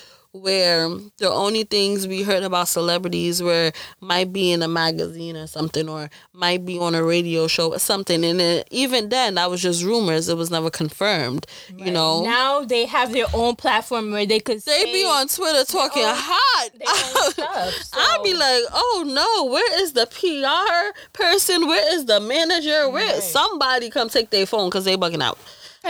where 0.42 0.89
the 1.18 1.30
only 1.30 1.63
things 1.63 2.08
we 2.08 2.24
heard 2.24 2.44
about 2.44 2.68
celebrities 2.68 3.42
were 3.42 3.72
might 4.00 4.32
be 4.32 4.51
in 4.51 4.62
a 4.62 4.68
magazine 4.68 5.36
or 5.36 5.48
something 5.48 5.89
or 5.89 6.10
might 6.34 6.65
be 6.65 6.77
on 6.77 6.96
a 6.96 7.04
radio 7.04 7.48
show 7.48 7.74
or 7.74 7.80
something. 7.80 8.24
And 8.24 8.41
it, 8.41 8.67
even 8.71 9.10
then 9.10 9.36
that 9.36 9.50
was 9.50 9.62
just 9.62 9.84
rumors. 9.84 10.30
It 10.30 10.38
was 10.38 10.52
never 10.52 10.69
confirmed 10.69 11.48
right. 11.71 11.86
you 11.86 11.91
know? 11.91 12.24
Now 12.24 12.63
they 12.63 12.86
have 12.86 13.12
their 13.12 13.28
own 13.34 13.56
platform 13.56 14.12
where 14.12 14.26
they 14.26 14.39
could 14.39 14.62
they 14.62 14.86
be 14.86 15.04
on 15.04 15.28
twitter 15.28 15.63
talking 15.65 16.04
own, 16.04 16.13
hot. 16.15 16.69
stuff, 17.32 17.74
so. 17.74 18.00
i'd 18.00 18.21
be 18.24 18.34
like 18.34 18.63
oh 18.74 19.04
no 19.06 19.52
where 19.52 19.82
is 19.82 19.93
the 19.93 20.06
pr 20.08 20.45
person? 21.13 21.67
Where 21.67 21.95
is 21.95 22.06
the 22.06 22.19
manager? 22.19 22.89
Where 22.89 23.13
right. 23.13 23.24
somebody 23.24 23.89
come 23.89 24.10
take 24.10 24.30
their 24.30 24.45
phone 24.45 24.69
because 24.69 24.86
they 24.86 24.98
bugging 24.98 25.21
out 25.21 25.38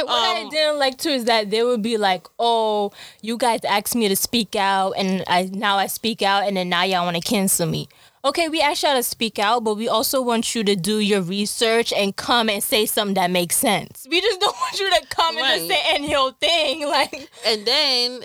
what 0.04 0.40
um, 0.40 0.48
I 0.48 0.50
didn't 0.50 0.80
like 0.80 0.98
too 0.98 1.10
is 1.10 1.26
that 1.26 1.50
they 1.50 1.64
would 1.64 1.82
be 1.82 1.98
like, 1.98 2.28
"Oh, 2.40 2.92
you 3.22 3.38
guys 3.38 3.64
asked 3.64 3.96
me 3.96 4.08
to 4.08 4.16
speak 4.16 4.56
out, 4.56 4.92
and 4.92 5.24
I 5.28 5.50
now 5.54 5.78
I 5.78 5.88
speak 5.88 6.22
out, 6.22 6.48
and 6.48 6.58
then 6.58 6.70
now 6.70 6.84
y'all 6.84 7.06
want 7.06 7.16
to 7.16 7.22
cancel 7.22 7.68
me." 7.68 7.88
Okay, 8.26 8.50
we 8.50 8.60
asked 8.60 8.82
y'all 8.82 8.96
to 8.96 9.04
speak 9.04 9.38
out, 9.38 9.64
but 9.64 9.76
we 9.76 9.88
also 9.88 10.20
want 10.20 10.56
you 10.56 10.64
to 10.64 10.76
do 10.76 10.98
your 10.98 11.22
research 11.22 11.94
and 11.94 12.16
come 12.16 12.50
and 12.50 12.64
say 12.64 12.88
something 12.88 13.14
that 13.14 13.30
makes 13.30 13.56
sense. 13.56 14.08
We 14.10 14.20
just 14.20 14.40
don't 14.40 14.56
want 14.60 14.80
you 14.80 14.90
to 14.90 15.08
come 15.08 15.36
right. 15.38 15.44
and 15.44 15.60
just 15.60 15.70
say 15.70 15.82
any 15.94 16.16
old 16.16 16.40
thing, 16.40 16.88
like. 16.88 17.30
And 17.46 17.66
then, 17.66 18.22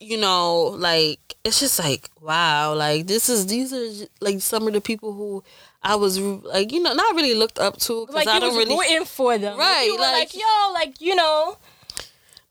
you 0.00 0.16
know, 0.16 0.74
like 0.78 1.36
it's 1.44 1.60
just 1.60 1.78
like 1.78 2.10
wow, 2.22 2.74
like 2.74 3.06
this 3.06 3.28
is 3.28 3.46
these 3.46 3.72
are 3.72 4.06
like 4.20 4.40
some 4.40 4.66
of 4.66 4.72
the 4.72 4.80
people 4.80 5.12
who 5.12 5.44
I 5.84 5.96
was 5.96 6.18
like, 6.18 6.72
you 6.72 6.82
know, 6.82 6.94
not 6.94 7.14
really 7.14 7.34
looked 7.34 7.58
up 7.58 7.76
to 7.80 8.06
because 8.06 8.14
like 8.14 8.28
I 8.28 8.38
don't 8.38 8.56
really 8.56 8.74
rooting 8.74 9.04
for 9.04 9.36
them. 9.36 9.58
Right, 9.58 9.94
like, 9.98 10.12
like, 10.12 10.34
yo, 10.34 10.72
like 10.72 11.00
you 11.00 11.14
know, 11.14 11.58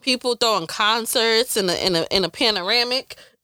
people 0.02 0.36
throwing 0.36 0.68
concerts 0.68 1.58
in 1.58 1.70
a 1.70 1.74
in 1.74 1.96
a 1.96 2.06
in 2.12 2.24
a 2.24 2.30
panoramic. 2.30 3.18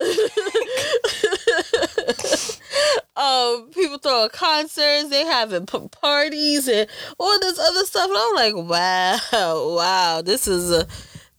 um, 3.16 3.68
people 3.74 3.98
throwing 3.98 4.30
concerts, 4.30 5.10
they 5.10 5.26
having 5.26 5.66
p- 5.66 5.88
parties 5.88 6.68
and 6.68 6.88
all 7.18 7.38
this 7.40 7.58
other 7.58 7.84
stuff. 7.84 8.08
And 8.08 8.18
I'm 8.18 8.34
like, 8.34 8.54
wow, 8.54 9.74
wow, 9.76 10.22
this 10.24 10.46
is 10.46 10.70
a 10.70 10.86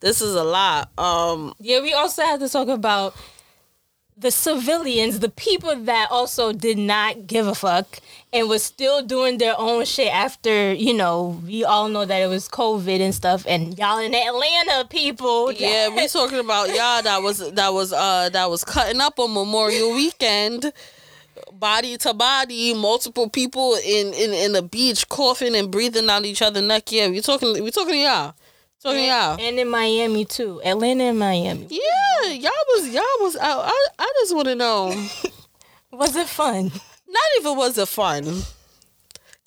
this 0.01 0.21
is 0.21 0.35
a 0.35 0.43
lot. 0.43 0.91
Um, 0.99 1.53
yeah, 1.59 1.79
we 1.81 1.93
also 1.93 2.23
have 2.23 2.39
to 2.41 2.49
talk 2.49 2.67
about 2.67 3.15
the 4.21 4.31
civilians, 4.31 5.19
the 5.19 5.29
people 5.29 5.75
that 5.75 6.07
also 6.11 6.53
did 6.53 6.77
not 6.77 7.25
give 7.25 7.47
a 7.47 7.55
fuck 7.55 7.99
and 8.31 8.47
was 8.47 8.63
still 8.63 9.01
doing 9.01 9.39
their 9.39 9.55
own 9.57 9.83
shit 9.83 10.13
after, 10.13 10.71
you 10.73 10.93
know, 10.93 11.41
we 11.45 11.63
all 11.63 11.89
know 11.89 12.05
that 12.05 12.17
it 12.17 12.27
was 12.27 12.47
COVID 12.47 12.99
and 12.99 13.15
stuff 13.15 13.45
and 13.47 13.77
y'all 13.79 13.97
in 13.97 14.13
Atlanta 14.13 14.87
people. 14.87 15.51
Yeah, 15.51 15.89
we 15.89 16.07
talking 16.07 16.39
about 16.39 16.69
y'all 16.69 17.01
that 17.01 17.21
was 17.23 17.51
that 17.53 17.73
was 17.73 17.91
uh 17.91 18.29
that 18.29 18.49
was 18.49 18.63
cutting 18.63 19.01
up 19.01 19.19
on 19.19 19.33
Memorial 19.33 19.93
weekend. 19.95 20.71
Body 21.53 21.97
to 21.97 22.13
body, 22.13 22.73
multiple 22.73 23.29
people 23.29 23.75
in, 23.85 24.13
in, 24.13 24.33
in 24.33 24.51
the 24.51 24.61
beach 24.61 25.07
coughing 25.09 25.55
and 25.55 25.71
breathing 25.71 26.09
on 26.09 26.25
each 26.25 26.41
other 26.41 26.61
neck. 26.61 26.91
Yeah, 26.91 27.09
we 27.09 27.21
talking 27.21 27.63
we 27.63 27.71
talking 27.71 27.93
to 27.93 27.97
y'all. 27.97 28.35
So 28.81 28.93
yeah, 28.93 29.37
and 29.39 29.59
in 29.59 29.69
Miami 29.69 30.25
too, 30.25 30.59
Atlanta 30.65 31.03
and 31.03 31.19
Miami. 31.19 31.67
Yeah, 31.69 32.31
y'all 32.31 32.51
was 32.69 32.87
y'all 32.87 33.03
was. 33.19 33.35
out. 33.35 33.65
I, 33.65 33.87
I 33.99 34.13
just 34.21 34.33
want 34.33 34.47
to 34.47 34.55
know, 34.55 34.87
was 35.91 36.15
it 36.15 36.27
fun? 36.27 36.71
Not 37.07 37.23
even 37.39 37.57
was 37.57 37.77
it 37.77 37.87
fun, 37.87 38.23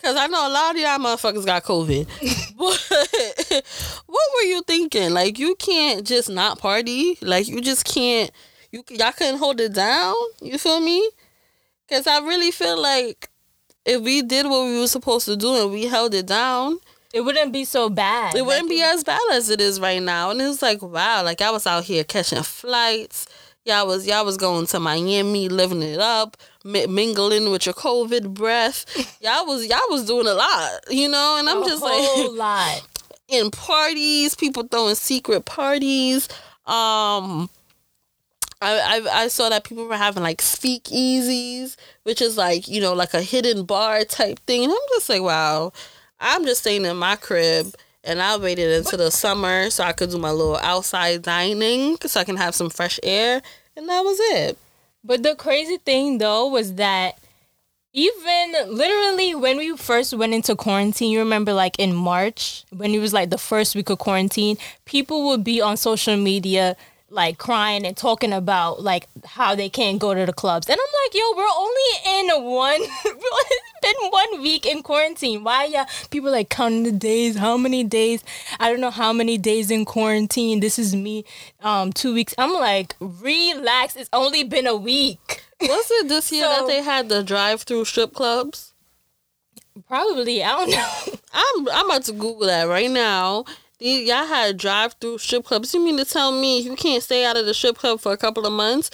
cause 0.00 0.16
I 0.16 0.28
know 0.28 0.46
a 0.46 0.52
lot 0.52 0.76
of 0.76 0.80
y'all 0.80 0.98
motherfuckers 0.98 1.44
got 1.44 1.64
COVID. 1.64 2.06
but 2.56 3.62
what 4.06 4.30
were 4.36 4.46
you 4.46 4.62
thinking? 4.62 5.12
Like 5.12 5.36
you 5.40 5.56
can't 5.56 6.06
just 6.06 6.30
not 6.30 6.60
party. 6.60 7.18
Like 7.20 7.48
you 7.48 7.60
just 7.60 7.84
can't. 7.86 8.30
You 8.70 8.84
y'all 8.90 9.10
couldn't 9.10 9.38
hold 9.38 9.60
it 9.60 9.72
down. 9.72 10.14
You 10.42 10.58
feel 10.58 10.78
me? 10.78 11.10
Cause 11.90 12.06
I 12.06 12.20
really 12.20 12.52
feel 12.52 12.80
like 12.80 13.28
if 13.84 14.00
we 14.00 14.22
did 14.22 14.46
what 14.46 14.66
we 14.66 14.78
were 14.78 14.86
supposed 14.86 15.26
to 15.26 15.36
do 15.36 15.60
and 15.60 15.72
we 15.72 15.86
held 15.86 16.14
it 16.14 16.26
down 16.26 16.78
it 17.14 17.20
wouldn't 17.24 17.52
be 17.52 17.64
so 17.64 17.88
bad. 17.88 18.34
It 18.34 18.44
wouldn't 18.44 18.68
be 18.68 18.82
as 18.82 19.04
bad 19.04 19.20
as 19.30 19.48
it 19.48 19.60
is 19.60 19.78
right 19.78 20.02
now. 20.02 20.30
And 20.30 20.42
it 20.42 20.48
was 20.48 20.60
like, 20.60 20.82
wow, 20.82 21.22
like 21.22 21.40
I 21.40 21.52
was 21.52 21.64
out 21.64 21.84
here 21.84 22.02
catching 22.02 22.42
flights. 22.42 23.26
Y'all 23.64 23.86
was 23.86 24.04
y'all 24.04 24.24
was 24.24 24.36
going 24.36 24.66
to 24.66 24.80
Miami, 24.80 25.48
living 25.48 25.80
it 25.80 26.00
up, 26.00 26.36
mingling 26.64 27.52
with 27.52 27.66
your 27.66 27.74
COVID 27.74 28.34
breath. 28.34 28.84
Y'all 29.22 29.46
was 29.46 29.64
y'all 29.66 29.78
was 29.88 30.04
doing 30.04 30.26
a 30.26 30.34
lot, 30.34 30.70
you 30.90 31.08
know. 31.08 31.36
And 31.38 31.48
I'm 31.48 31.62
a 31.62 31.66
just 31.66 31.82
like, 31.82 31.92
a 31.92 31.96
whole 32.02 32.34
lot 32.34 32.82
in 33.28 33.50
parties, 33.50 34.34
people 34.34 34.64
throwing 34.64 34.96
secret 34.96 35.46
parties. 35.46 36.28
Um, 36.66 37.48
I, 38.60 39.00
I, 39.06 39.22
I 39.22 39.28
saw 39.28 39.48
that 39.48 39.64
people 39.64 39.86
were 39.86 39.96
having 39.96 40.22
like 40.22 40.42
speakeasies, 40.42 41.76
which 42.02 42.20
is 42.20 42.36
like 42.36 42.68
you 42.68 42.82
know 42.82 42.92
like 42.92 43.14
a 43.14 43.22
hidden 43.22 43.64
bar 43.64 44.04
type 44.04 44.40
thing. 44.40 44.64
And 44.64 44.72
I'm 44.72 44.88
just 44.90 45.08
like, 45.08 45.22
wow, 45.22 45.72
I'm 46.24 46.44
just 46.46 46.62
staying 46.62 46.86
in 46.86 46.96
my 46.96 47.16
crib 47.16 47.74
and 48.02 48.20
I 48.22 48.38
waited 48.38 48.72
until 48.72 48.98
the 48.98 49.10
summer 49.10 49.68
so 49.68 49.84
I 49.84 49.92
could 49.92 50.10
do 50.10 50.18
my 50.18 50.30
little 50.30 50.56
outside 50.56 51.20
dining 51.22 51.98
so 52.00 52.18
I 52.18 52.24
can 52.24 52.38
have 52.38 52.54
some 52.54 52.70
fresh 52.70 52.98
air. 53.02 53.42
And 53.76 53.88
that 53.88 54.00
was 54.00 54.18
it. 54.20 54.56
But 55.04 55.22
the 55.22 55.34
crazy 55.34 55.76
thing 55.76 56.16
though 56.16 56.48
was 56.48 56.74
that 56.76 57.18
even 57.92 58.54
literally 58.68 59.34
when 59.34 59.58
we 59.58 59.76
first 59.76 60.14
went 60.14 60.32
into 60.32 60.56
quarantine, 60.56 61.12
you 61.12 61.18
remember 61.18 61.52
like 61.52 61.78
in 61.78 61.94
March 61.94 62.64
when 62.70 62.92
it 62.94 62.98
was 62.98 63.12
like 63.12 63.28
the 63.28 63.38
first 63.38 63.74
week 63.74 63.90
of 63.90 63.98
quarantine, 63.98 64.56
people 64.86 65.26
would 65.28 65.44
be 65.44 65.60
on 65.60 65.76
social 65.76 66.16
media 66.16 66.74
like 67.14 67.38
crying 67.38 67.86
and 67.86 67.96
talking 67.96 68.32
about 68.32 68.82
like 68.82 69.06
how 69.24 69.54
they 69.54 69.68
can't 69.68 69.98
go 69.98 70.12
to 70.12 70.26
the 70.26 70.32
clubs. 70.32 70.68
And 70.68 70.78
I'm 70.78 70.92
like, 71.04 71.14
yo, 71.14 71.22
we're 71.36 71.46
only 71.56 71.90
in 72.18 72.44
one 72.44 72.80
it's 73.04 73.80
been 73.80 74.10
one 74.10 74.42
week 74.42 74.66
in 74.66 74.82
quarantine. 74.82 75.44
Why 75.44 75.64
yeah 75.66 75.86
people 76.10 76.30
like 76.30 76.50
counting 76.50 76.82
the 76.82 76.92
days, 76.92 77.36
how 77.36 77.56
many 77.56 77.84
days? 77.84 78.22
I 78.58 78.70
don't 78.70 78.80
know 78.80 78.90
how 78.90 79.12
many 79.12 79.38
days 79.38 79.70
in 79.70 79.84
quarantine. 79.84 80.60
This 80.60 80.78
is 80.78 80.94
me 80.94 81.24
um 81.62 81.92
two 81.92 82.12
weeks. 82.12 82.34
I'm 82.36 82.52
like, 82.52 82.96
relax, 83.00 83.96
it's 83.96 84.10
only 84.12 84.42
been 84.44 84.66
a 84.66 84.76
week. 84.76 85.44
Was 85.60 85.90
it 85.90 86.08
this 86.08 86.32
year 86.32 86.44
so, 86.44 86.50
that 86.50 86.66
they 86.66 86.82
had 86.82 87.08
the 87.08 87.22
drive 87.22 87.62
through 87.62 87.84
strip 87.84 88.12
clubs? 88.12 88.72
Probably, 89.88 90.42
I 90.42 90.50
don't 90.52 90.70
know. 90.70 91.18
I'm 91.32 91.68
I'm 91.68 91.90
about 91.90 92.04
to 92.04 92.12
Google 92.12 92.46
that 92.46 92.68
right 92.68 92.90
now 92.90 93.44
y'all 93.78 94.26
had 94.26 94.56
drive 94.56 94.94
through 95.00 95.18
strip 95.18 95.44
clubs. 95.44 95.74
You 95.74 95.84
mean 95.84 95.96
to 95.98 96.04
tell 96.04 96.32
me 96.32 96.60
you 96.60 96.76
can't 96.76 97.02
stay 97.02 97.24
out 97.24 97.36
of 97.36 97.46
the 97.46 97.54
strip 97.54 97.76
club 97.76 98.00
for 98.00 98.12
a 98.12 98.16
couple 98.16 98.46
of 98.46 98.52
months 98.52 98.90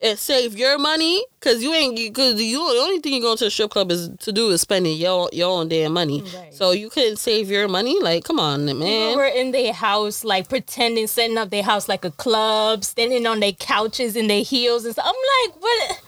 and 0.00 0.18
save 0.18 0.56
your 0.56 0.78
money? 0.78 1.24
Cause 1.40 1.62
you 1.62 1.72
ain't 1.72 1.96
because 1.96 2.40
you 2.42 2.58
the 2.58 2.80
only 2.80 3.00
thing 3.00 3.14
you 3.14 3.20
go 3.20 3.36
to 3.36 3.44
the 3.44 3.50
strip 3.50 3.70
club 3.70 3.90
is 3.90 4.10
to 4.20 4.32
do 4.32 4.50
is 4.50 4.60
spending 4.60 4.96
your 4.96 5.28
your 5.32 5.50
own 5.50 5.68
damn 5.68 5.92
money. 5.92 6.22
Right. 6.22 6.52
So 6.52 6.72
you 6.72 6.90
couldn't 6.90 7.16
save 7.16 7.50
your 7.50 7.68
money. 7.68 8.00
Like, 8.00 8.24
come 8.24 8.40
on, 8.40 8.66
man. 8.66 8.78
People 8.78 9.16
were 9.16 9.26
in 9.26 9.52
their 9.52 9.72
house, 9.72 10.24
like 10.24 10.48
pretending 10.48 11.06
setting 11.06 11.38
up 11.38 11.50
their 11.50 11.62
house 11.62 11.88
like 11.88 12.04
a 12.04 12.10
club, 12.10 12.84
standing 12.84 13.26
on 13.26 13.40
their 13.40 13.52
couches 13.52 14.16
in 14.16 14.26
their 14.26 14.42
heels 14.42 14.84
and 14.84 14.92
stuff. 14.92 15.06
I'm 15.08 15.50
like, 15.50 15.62
what? 15.62 16.02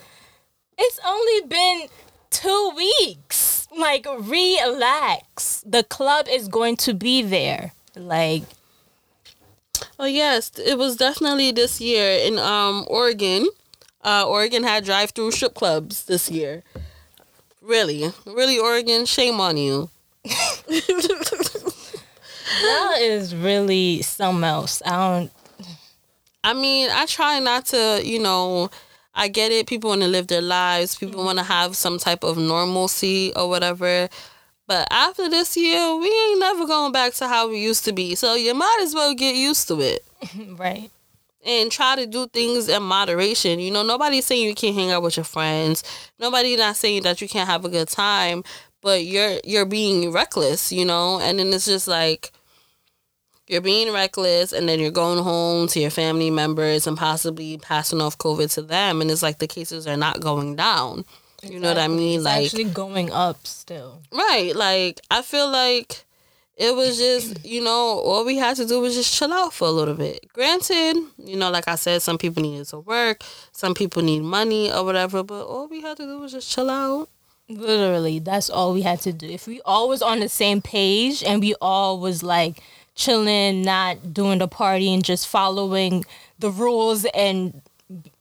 It's 0.77 1.01
only 1.07 1.47
been 1.47 1.89
two 2.31 2.73
weeks. 2.77 3.69
Like, 3.77 4.07
relax. 4.07 5.65
The 5.67 5.83
club 5.83 6.27
is 6.29 6.49
going 6.49 6.77
to 6.79 6.95
be 6.95 7.23
there. 7.23 7.73
Like 7.97 8.45
Oh 9.99 10.07
yes, 10.07 10.51
it 10.59 10.77
was 10.77 10.97
definitely 10.97 11.53
this 11.53 11.81
year 11.81 12.19
in 12.19 12.39
um 12.39 12.85
Oregon. 12.89 13.49
Uh, 14.03 14.29
Oregon 14.29 14.63
had 14.65 14.85
drive-through 14.85 15.31
strip 15.31 15.55
clubs 15.55 16.05
this 16.05 16.31
year. 16.31 16.63
Really, 17.63 18.13
really, 18.27 18.59
Oregon, 18.59 19.07
shame 19.07 19.41
on 19.41 19.57
you. 19.57 19.89
that 20.25 20.57
is 22.99 23.35
really 23.35 24.03
something 24.03 24.45
else. 24.45 24.83
I 24.85 24.91
don't. 24.91 25.33
I 26.43 26.53
mean, 26.53 26.91
I 26.93 27.07
try 27.07 27.39
not 27.39 27.67
to, 27.67 28.03
you 28.05 28.19
know. 28.19 28.71
I 29.17 29.29
get 29.29 29.53
it. 29.53 29.69
People 29.69 29.91
want 29.91 30.03
to 30.03 30.09
live 30.09 30.27
their 30.27 30.43
lives. 30.43 30.97
People 30.97 31.19
mm-hmm. 31.19 31.27
want 31.27 31.39
to 31.39 31.45
have 31.45 31.77
some 31.77 31.99
type 31.99 32.25
of 32.25 32.37
normalcy 32.37 33.33
or 33.37 33.49
whatever. 33.49 34.09
But 34.67 34.89
after 34.91 35.29
this 35.29 35.57
year, 35.57 35.97
we 35.97 36.07
ain't 36.07 36.41
never 36.41 36.67
going 36.67 36.93
back 36.93 37.13
to 37.15 37.29
how 37.29 37.49
we 37.49 37.61
used 37.61 37.85
to 37.85 37.93
be. 37.93 38.15
So 38.15 38.35
you 38.35 38.55
might 38.55 38.79
as 38.83 38.95
well 38.95 39.15
get 39.15 39.35
used 39.35 39.69
to 39.69 39.81
it. 39.81 40.05
right. 40.57 40.91
And 41.45 41.71
try 41.71 41.97
to 41.97 42.07
do 42.07 42.27
things 42.29 42.69
in 42.71 42.83
moderation. 42.83 43.61
You 43.61 43.71
know, 43.71 43.83
nobody's 43.83 44.25
saying 44.25 44.47
you 44.47 44.55
can't 44.55 44.75
hang 44.75 44.91
out 44.91 45.03
with 45.03 45.19
your 45.19 45.25
friends. 45.25 45.85
Nobody's 46.19 46.59
not 46.59 46.77
saying 46.77 47.03
that 47.03 47.21
you 47.21 47.29
can't 47.29 47.49
have 47.49 47.67
a 47.67 47.69
good 47.69 47.89
time, 47.89 48.43
but 48.81 49.05
you're 49.05 49.41
you're 49.45 49.67
being 49.67 50.11
reckless, 50.11 50.73
you 50.73 50.87
know? 50.87 51.21
And 51.21 51.39
then 51.39 51.53
it's 51.53 51.67
just 51.67 51.87
like 51.87 52.33
you're 53.47 53.61
being 53.61 53.93
reckless 53.93 54.55
and 54.55 54.67
then 54.67 54.81
you're 54.81 54.91
going 54.91 55.23
home 55.23 55.69
to 55.69 55.81
your 55.81 55.91
family 55.91 56.31
members 56.31 56.87
and 56.87 56.97
possibly 56.97 57.59
passing 57.59 58.01
off 58.01 58.17
COVID 58.17 58.53
to 58.55 58.63
them 58.63 59.03
and 59.03 59.11
it's 59.11 59.23
like 59.23 59.39
the 59.39 59.47
cases 59.47 59.87
are 59.87 59.99
not 59.99 60.21
going 60.21 60.57
down. 60.57 61.05
You 61.51 61.61
know 61.61 61.69
what 61.69 61.79
I 61.79 61.89
mean? 61.89 62.17
It's 62.17 62.25
like 62.25 62.45
actually 62.45 62.65
going 62.65 63.11
up 63.11 63.47
still. 63.47 64.03
Right. 64.13 64.55
Like 64.55 65.01
I 65.11 65.23
feel 65.23 65.51
like 65.51 66.05
it 66.57 66.75
was 66.75 66.99
just, 66.99 67.45
you 67.45 67.63
know, 67.63 67.71
all 67.71 68.25
we 68.25 68.37
had 68.37 68.57
to 68.57 68.67
do 68.67 68.81
was 68.81 68.95
just 68.95 69.13
chill 69.13 69.33
out 69.33 69.53
for 69.53 69.67
a 69.67 69.73
little 69.73 69.95
bit. 69.95 70.29
Granted, 70.33 70.97
you 71.19 71.37
know, 71.37 71.51
like 71.51 71.67
I 71.67 71.75
said, 71.75 72.03
some 72.03 72.17
people 72.17 72.43
needed 72.43 72.67
to 72.69 72.79
work, 72.79 73.25
some 73.53 73.75
people 73.75 74.03
need 74.03 74.23
money 74.23 74.73
or 74.73 74.85
whatever, 74.85 75.23
but 75.23 75.45
all 75.45 75.67
we 75.67 75.81
had 75.81 75.97
to 75.97 76.05
do 76.05 76.19
was 76.19 76.33
just 76.33 76.51
chill 76.51 76.71
out. 76.71 77.09
Literally, 77.49 78.21
that's 78.21 78.49
all 78.49 78.73
we 78.73 78.83
had 78.83 79.01
to 79.03 79.13
do. 79.13 79.27
If 79.29 79.47
we 79.47 79.61
all 79.65 79.89
was 79.89 80.01
on 80.01 80.21
the 80.21 80.29
same 80.29 80.63
page 80.63 81.23
and 81.23 81.41
we 81.41 81.55
all 81.61 81.99
was 81.99 82.23
like 82.23 82.63
chilling, 82.95 83.63
not 83.63 84.15
doing 84.15 84.39
the 84.39 84.49
party 84.49 84.95
and 84.95 85.05
just 85.05 85.29
following 85.29 86.05
the 86.39 86.51
rules 86.51 87.05
and 87.07 87.61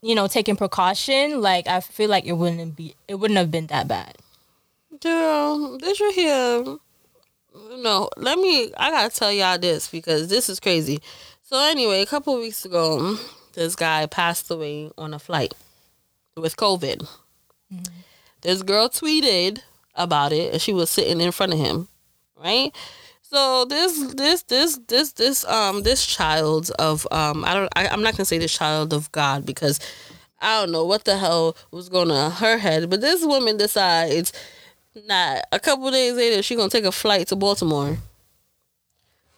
you 0.02 0.16
know, 0.16 0.28
taking 0.28 0.56
precaution, 0.56 1.42
like 1.42 1.68
I 1.68 1.80
feel 1.80 2.10
like 2.10 2.26
it 2.26 2.34
wouldn't 2.34 2.76
be 2.76 2.96
it 3.08 3.16
wouldn't 3.16 3.38
have 3.38 3.52
been 3.52 3.68
that 3.68 3.88
bad. 3.88 4.18
Girl, 5.02 5.78
did 5.78 6.00
you 6.00 6.12
hear? 6.12 6.78
No, 7.78 8.10
let 8.18 8.38
me. 8.40 8.72
I 8.78 8.92
gotta 8.92 9.16
tell 9.16 9.32
y'all 9.32 9.58
this 9.58 9.88
because 9.88 10.28
this 10.28 10.50
is 10.50 10.60
crazy. 10.60 11.00
So 11.44 11.60
anyway, 11.60 12.02
a 12.02 12.06
couple 12.06 12.36
weeks 12.36 12.66
ago, 12.66 13.18
this 13.54 13.76
guy 13.76 14.06
passed 14.06 14.50
away 14.50 14.92
on 14.98 15.14
a 15.14 15.20
flight 15.20 15.54
with 16.36 16.58
COVID. 16.58 17.08
Mm-hmm. 17.74 17.94
This 18.42 18.62
girl 18.62 18.90
tweeted 18.90 19.60
about 19.96 20.32
it, 20.32 20.54
and 20.54 20.62
she 20.62 20.74
was 20.74 20.90
sitting 20.90 21.22
in 21.22 21.32
front 21.32 21.54
of 21.54 21.60
him, 21.60 21.88
right? 22.38 22.76
So 23.34 23.66
this 23.66 24.14
this 24.14 24.44
this 24.44 24.78
this 24.88 25.14
this 25.14 25.44
um 25.46 25.82
this 25.82 26.06
child 26.06 26.70
of 26.78 27.08
um 27.10 27.44
I 27.44 27.56
don't 27.56 27.70
I, 27.76 27.88
I'm 27.88 28.04
not 28.04 28.16
gonna 28.16 28.26
say 28.26 28.38
this 28.38 28.56
child 28.56 28.94
of 28.94 29.12
God 29.12 29.44
because 29.44 29.80
I 30.40 30.60
don't 30.60 30.72
know 30.72 30.86
what 30.86 31.06
the 31.06 31.18
hell 31.18 31.58
was 31.72 31.90
going 31.90 32.12
on 32.12 32.30
her 32.30 32.60
head, 32.60 32.92
but 32.92 33.02
this 33.02 33.26
woman 33.26 33.58
decides 33.58 34.34
not 35.08 35.46
a 35.52 35.60
couple 35.60 35.90
days 35.90 36.14
later 36.14 36.44
she 36.44 36.56
gonna 36.56 36.70
take 36.70 36.86
a 36.86 36.92
flight 36.92 37.28
to 37.30 37.36
Baltimore. 37.36 37.98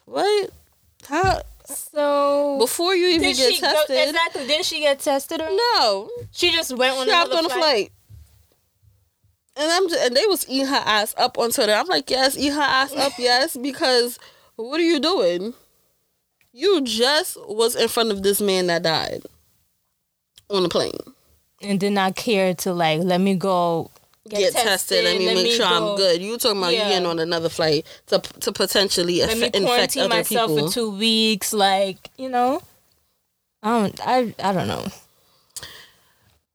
What? 0.04 0.50
How? 1.08 1.40
So 1.64 2.58
before 2.60 2.96
you 2.96 3.08
even 3.08 3.34
get 3.34 3.58
tested, 3.62 3.96
go, 3.96 4.04
exactly? 4.10 4.46
Didn't 4.46 4.66
she 4.66 4.82
get 4.82 5.00
tested 5.00 5.40
or 5.40 5.50
no? 5.50 6.10
She 6.32 6.52
just 6.52 6.76
went 6.78 6.98
on, 6.98 7.06
she 7.06 7.14
on 7.14 7.30
flight. 7.30 7.46
a 7.46 7.50
flight. 7.50 7.92
And 9.58 9.72
I'm 9.72 9.88
just, 9.88 10.06
and 10.06 10.16
they 10.16 10.26
was 10.28 10.48
eating 10.50 10.68
her 10.68 10.84
ass 10.86 11.16
up 11.18 11.38
on 11.38 11.52
Twitter. 11.52 11.72
I'm 11.72 11.88
like, 11.88 12.10
yes, 12.10 12.38
eat 12.38 12.52
her 12.52 12.62
ass 12.62 12.94
up, 12.94 13.14
yes, 13.20 13.56
because 13.56 14.20
what 14.56 14.80
are 14.80 14.84
you 14.84 15.00
doing? 15.00 15.54
You 16.52 16.82
just 16.82 17.38
was 17.48 17.76
in 17.76 17.88
front 17.88 18.12
of 18.12 18.24
this 18.24 18.42
man 18.42 18.68
that 18.68 18.84
died 18.84 19.24
on 20.50 20.64
the 20.64 20.70
plane. 20.70 20.92
And 21.62 21.80
did 21.80 21.94
not 21.94 22.16
care 22.16 22.54
to 22.54 22.74
like 22.74 23.02
let 23.02 23.20
me 23.20 23.36
go 23.36 23.90
get, 24.30 24.40
get 24.40 24.54
tested, 24.54 24.68
tested. 24.68 25.04
Let 25.06 25.18
me 25.18 25.26
let 25.26 25.36
make 25.36 25.44
me 25.46 25.52
sure 25.52 25.68
go. 25.68 25.92
I'm 25.92 25.98
good. 25.98 26.22
You 26.22 26.38
talking 26.38 26.58
about 26.58 26.74
yeah. 26.74 26.84
you 26.84 26.90
getting 26.90 27.08
on 27.08 27.20
another 27.20 27.50
flight 27.50 27.86
to 28.08 28.20
to 28.20 28.52
potentially 28.52 29.20
let 29.22 29.38
me 29.38 29.50
infect 29.54 29.98
other 29.98 30.10
myself 30.10 30.52
people. 30.52 30.68
for 30.68 30.74
two 30.74 30.92
weeks, 30.92 31.54
like 31.54 32.10
you 32.18 32.30
know. 32.30 32.62
I 33.64 33.82
don't. 33.82 34.00
I 34.06 34.36
I 34.44 34.54
don't 34.54 34.68
know 34.68 34.86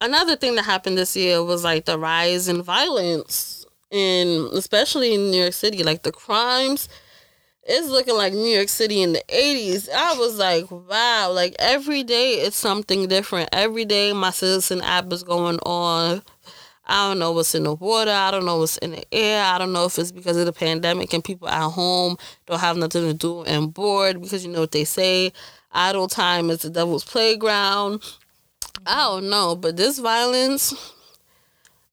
another 0.00 0.36
thing 0.36 0.54
that 0.56 0.64
happened 0.64 0.98
this 0.98 1.16
year 1.16 1.42
was 1.42 1.64
like 1.64 1.84
the 1.84 1.98
rise 1.98 2.48
in 2.48 2.62
violence 2.62 3.66
in 3.90 4.48
especially 4.52 5.14
in 5.14 5.30
New 5.30 5.40
York 5.40 5.54
City. 5.54 5.82
Like 5.82 6.02
the 6.02 6.12
crimes 6.12 6.88
it's 7.64 7.88
looking 7.88 8.16
like 8.16 8.32
New 8.32 8.48
York 8.48 8.68
City 8.68 9.02
in 9.02 9.12
the 9.12 9.22
80s. 9.28 9.88
I 9.90 10.14
was 10.18 10.38
like, 10.38 10.70
wow, 10.70 11.30
like 11.30 11.54
every 11.58 12.02
day 12.02 12.34
it's 12.34 12.56
something 12.56 13.06
different. 13.06 13.50
Every 13.52 13.84
day 13.84 14.12
my 14.12 14.30
citizen 14.30 14.80
app 14.80 15.12
is 15.12 15.22
going 15.22 15.58
on. 15.60 16.22
I 16.86 17.08
don't 17.08 17.20
know 17.20 17.30
what's 17.30 17.54
in 17.54 17.62
the 17.62 17.74
water. 17.74 18.10
I 18.10 18.32
don't 18.32 18.44
know 18.44 18.58
what's 18.58 18.78
in 18.78 18.92
the 18.92 19.14
air. 19.14 19.44
I 19.44 19.58
don't 19.58 19.72
know 19.72 19.84
if 19.84 19.98
it's 19.98 20.10
because 20.10 20.36
of 20.36 20.46
the 20.46 20.52
pandemic 20.52 21.12
and 21.12 21.22
people 21.22 21.48
at 21.48 21.70
home 21.70 22.16
don't 22.46 22.58
have 22.58 22.76
nothing 22.76 23.06
to 23.06 23.14
do 23.14 23.44
and 23.44 23.72
bored 23.72 24.20
because 24.20 24.44
you 24.44 24.50
know 24.50 24.60
what 24.60 24.72
they 24.72 24.84
say 24.84 25.32
idle 25.70 26.08
time 26.08 26.50
is 26.50 26.62
the 26.62 26.70
devil's 26.70 27.04
playground. 27.04 28.02
I 28.86 28.96
don't 28.96 29.28
know, 29.28 29.56
but 29.56 29.76
this 29.76 29.98
violence, 29.98 30.72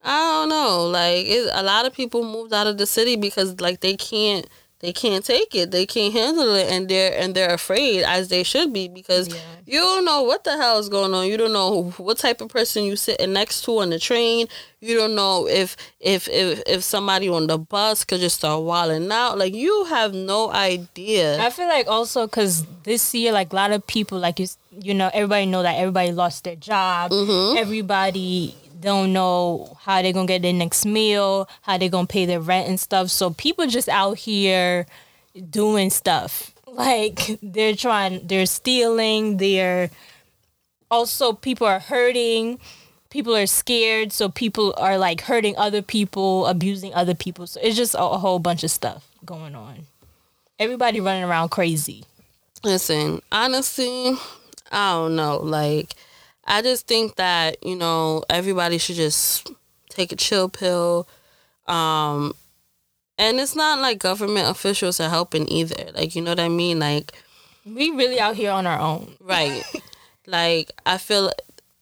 I 0.04 0.18
don't 0.18 0.50
know. 0.50 0.86
Like 0.86 1.26
it, 1.26 1.50
a 1.54 1.64
lot 1.64 1.86
of 1.86 1.94
people 1.94 2.24
moved 2.24 2.54
out 2.54 2.68
of 2.68 2.78
the 2.78 2.86
city 2.86 3.16
because 3.16 3.60
like 3.60 3.82
they 3.82 3.96
can't 3.96 4.48
they 4.80 4.94
can't 4.94 5.26
take 5.26 5.56
it. 5.56 5.72
They 5.72 5.88
can't 5.88 6.14
handle 6.14 6.54
it 6.54 6.72
and 6.72 6.88
they're 6.88 7.12
and 7.18 7.34
they're 7.34 7.54
afraid 7.54 8.04
as 8.04 8.28
they 8.28 8.44
should 8.44 8.72
be 8.72 8.88
because 8.88 9.28
yeah. 9.28 9.42
you 9.66 9.80
don't 9.80 10.06
know 10.06 10.22
what 10.22 10.44
the 10.44 10.56
hell 10.56 10.78
is 10.78 10.88
going 10.88 11.16
on. 11.16 11.28
You 11.28 11.36
don't 11.36 11.52
know 11.52 11.90
what 11.98 12.20
type 12.20 12.42
of 12.42 12.50
person 12.50 12.84
you 12.84 12.96
sitting 12.96 13.34
next 13.34 13.64
to 13.64 13.80
on 13.80 13.90
the 13.90 13.98
train. 13.98 14.48
You 14.80 14.96
don't 14.96 15.16
know 15.16 15.48
if 15.48 15.76
if 16.00 16.30
if, 16.30 16.62
if 16.68 16.84
somebody 16.84 17.28
on 17.28 17.48
the 17.48 17.58
bus 17.58 18.06
could 18.06 18.20
just 18.20 18.38
start 18.38 18.64
walling 18.64 19.12
out. 19.12 19.40
Like 19.40 19.56
you 19.56 19.86
have 19.86 20.14
no 20.14 20.52
idea. 20.52 21.44
I 21.44 21.50
feel 21.50 21.68
like 21.68 21.88
also 21.88 22.28
cuz 22.28 22.64
this 22.84 23.16
year 23.16 23.32
like 23.32 23.52
a 23.52 23.56
lot 23.56 23.72
of 23.72 23.86
people 23.88 24.20
like 24.20 24.38
you 24.38 24.48
you 24.82 24.94
know 24.94 25.10
everybody 25.14 25.46
know 25.46 25.64
that 25.64 25.78
everybody 25.78 26.12
lost 26.12 26.44
their 26.44 26.56
job. 26.56 27.12
Mm-hmm. 27.12 27.58
Everybody 27.58 28.56
don't 28.80 29.14
know 29.14 29.78
how 29.82 30.02
they're 30.02 30.14
gonna 30.14 30.28
get 30.28 30.42
their 30.42 30.54
next 30.54 30.86
meal, 30.86 31.50
how 31.62 31.78
they're 31.78 31.90
gonna 31.90 32.08
pay 32.08 32.26
their 32.26 32.40
rent 32.40 32.68
and 32.68 32.80
stuff. 32.80 33.10
So 33.10 33.32
people 33.32 33.68
just 33.68 33.90
out 33.90 34.18
here 34.18 34.86
doing 35.50 35.90
stuff. 35.90 36.54
Like 36.78 37.40
they're 37.42 37.76
trying, 37.76 38.28
they're 38.28 38.46
stealing, 38.46 39.38
they're 39.38 39.90
also 40.92 41.34
people 41.34 41.66
are 41.66 41.80
hurting, 41.80 42.60
people 43.10 43.36
are 43.36 43.48
scared, 43.48 44.12
so 44.12 44.30
people 44.30 44.76
are 44.78 44.98
like 45.00 45.22
hurting 45.22 45.58
other 45.58 45.82
people, 45.82 46.46
abusing 46.46 46.94
other 46.94 47.16
people. 47.16 47.48
So 47.48 47.60
it's 47.64 47.76
just 47.76 47.96
a, 47.96 48.04
a 48.04 48.20
whole 48.20 48.38
bunch 48.38 48.64
of 48.64 48.70
stuff 48.70 49.10
going 49.26 49.56
on. 49.56 49.88
Everybody 50.60 51.00
running 51.00 51.24
around 51.24 51.50
crazy. 51.50 52.04
Listen, 52.64 53.24
honestly, 53.32 54.16
I 54.72 54.94
don't 54.94 55.16
know. 55.16 55.38
Like, 55.38 55.96
I 56.46 56.62
just 56.62 56.88
think 56.88 57.16
that 57.16 57.64
you 57.64 57.76
know 57.76 58.24
everybody 58.30 58.78
should 58.78 58.96
just 58.96 59.50
take 59.90 60.12
a 60.12 60.16
chill 60.16 60.50
pill. 60.50 61.08
Um, 61.68 62.34
and 63.18 63.40
it's 63.40 63.56
not 63.56 63.80
like 63.80 64.00
government 64.00 64.50
officials 64.50 65.00
are 65.00 65.10
helping 65.10 65.48
either. 65.50 65.92
Like, 65.94 66.16
you 66.16 66.22
know 66.22 66.32
what 66.32 66.40
I 66.40 66.50
mean? 66.50 66.80
Like, 66.80 67.12
we 67.66 67.92
really 67.92 68.20
out 68.20 68.36
here 68.36 68.52
on 68.52 68.68
our 68.68 68.80
own, 68.80 69.16
right? 69.22 69.64
like, 70.26 70.72
I 70.86 70.98
feel. 70.98 71.32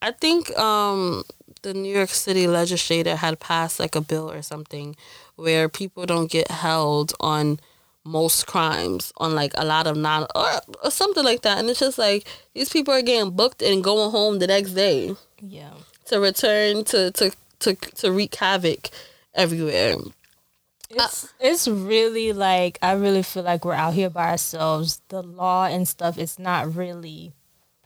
I 0.01 0.11
think 0.11 0.55
um 0.57 1.23
the 1.65 1.73
New 1.73 1.93
York 1.93 2.09
City 2.09 2.47
legislator 2.47 3.15
had 3.15 3.39
passed 3.39 3.79
like 3.79 3.95
a 3.95 4.01
bill 4.01 4.29
or 4.29 4.43
something 4.43 4.95
where 5.35 5.67
people 5.67 6.05
don't 6.05 6.29
get 6.29 6.49
held 6.49 7.13
on 7.19 7.59
most 8.05 8.45
crimes 8.45 9.11
on 9.17 9.35
like 9.35 9.51
a 9.55 9.65
lot 9.65 9.87
of 9.87 9.97
non 9.97 10.27
or, 10.35 10.47
or 10.83 10.91
something 10.91 11.23
like 11.23 11.41
that. 11.41 11.57
And 11.57 11.69
it's 11.69 11.79
just 11.79 11.97
like 11.97 12.25
these 12.53 12.69
people 12.69 12.93
are 12.93 13.01
getting 13.01 13.31
booked 13.31 13.61
and 13.61 13.83
going 13.83 14.11
home 14.11 14.39
the 14.39 14.47
next 14.47 14.71
day 14.71 15.15
yeah. 15.41 15.73
to 16.05 16.19
return 16.19 16.83
to 16.85 17.11
to 17.11 17.31
to, 17.59 17.73
to 17.73 18.11
wreak 18.11 18.35
havoc 18.35 18.89
everywhere. 19.33 19.95
Uh, 19.95 21.03
it's, 21.03 21.33
it's 21.39 21.67
really 21.67 22.31
like 22.31 22.77
i 22.81 22.91
really 22.93 23.23
feel 23.23 23.41
like 23.41 23.65
we're 23.65 23.73
out 23.73 23.93
here 23.95 24.09
by 24.09 24.29
ourselves. 24.29 25.01
The 25.09 25.23
law 25.23 25.65
and 25.65 25.87
stuff 25.87 26.17
is 26.17 26.37
not 26.37 26.75
really 26.75 27.33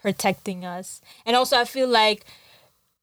protecting 0.02 0.66
us. 0.66 1.02
And 1.26 1.36
also 1.36 1.58
i 1.58 1.66
feel 1.66 1.88
like 1.88 2.26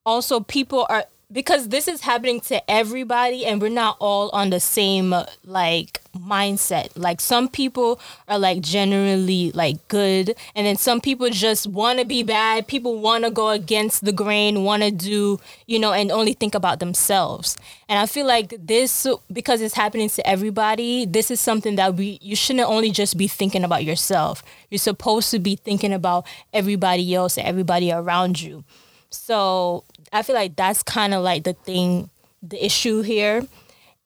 also 0.05 0.41
people 0.41 0.87
are 0.89 1.07
because 1.33 1.69
this 1.71 1.89
is 1.89 2.03
happening 2.03 2.41
to 2.41 2.71
everybody 2.71 3.45
and 3.45 3.61
we're 3.61 3.69
not 3.69 3.97
all 3.99 4.31
on 4.31 4.51
the 4.51 4.61
same 4.61 5.13
uh, 5.13 5.27
like 5.45 6.01
mindset. 6.17 6.91
Like 6.95 7.21
some 7.21 7.49
people 7.49 7.99
are 8.29 8.39
like 8.39 8.61
generally 8.61 9.51
like 9.53 9.87
good 9.89 10.37
and 10.55 10.67
then 10.67 10.77
some 10.77 11.01
people 11.01 11.29
just 11.31 11.67
want 11.67 11.99
to 11.99 12.05
be 12.05 12.23
bad. 12.23 12.69
People 12.69 13.01
want 13.01 13.25
to 13.25 13.31
go 13.31 13.49
against 13.51 14.05
the 14.05 14.13
grain 14.13 14.63
want 14.63 14.83
to 14.85 14.91
do 14.91 15.41
you 15.67 15.79
know 15.79 15.93
and 15.93 16.13
only 16.13 16.33
think 16.33 16.55
about 16.55 16.79
themselves. 16.79 17.57
And 17.89 17.99
i 17.99 18.07
feel 18.07 18.27
like 18.27 18.55
this 18.59 19.07
because 19.33 19.61
it's 19.61 19.75
happening 19.75 20.09
to 20.11 20.27
everybody 20.27 21.07
this 21.07 21.31
is 21.31 21.41
something 21.41 21.77
that 21.77 21.95
we 21.95 22.19
you 22.23 22.37
shouldn't 22.37 22.69
only 22.69 22.91
just 22.91 23.19
be 23.19 23.27
thinking 23.27 23.65
about 23.65 23.85
yourself. 23.85 24.45
You're 24.71 24.79
supposed 24.79 25.33
to 25.33 25.41
be 25.41 25.57
thinking 25.57 25.93
about 25.93 26.25
everybody 26.53 27.15
else 27.15 27.37
and 27.37 27.47
everybody 27.47 27.91
around 27.91 28.41
you. 28.41 28.65
So 29.11 29.85
I 30.13 30.23
feel 30.23 30.35
like 30.35 30.57
that's 30.57 30.83
kind 30.83 31.15
of 31.15 31.23
like 31.23 31.45
the 31.45 31.53
thing, 31.53 32.11
the 32.43 32.65
issue 32.65 33.03
here, 33.03 33.47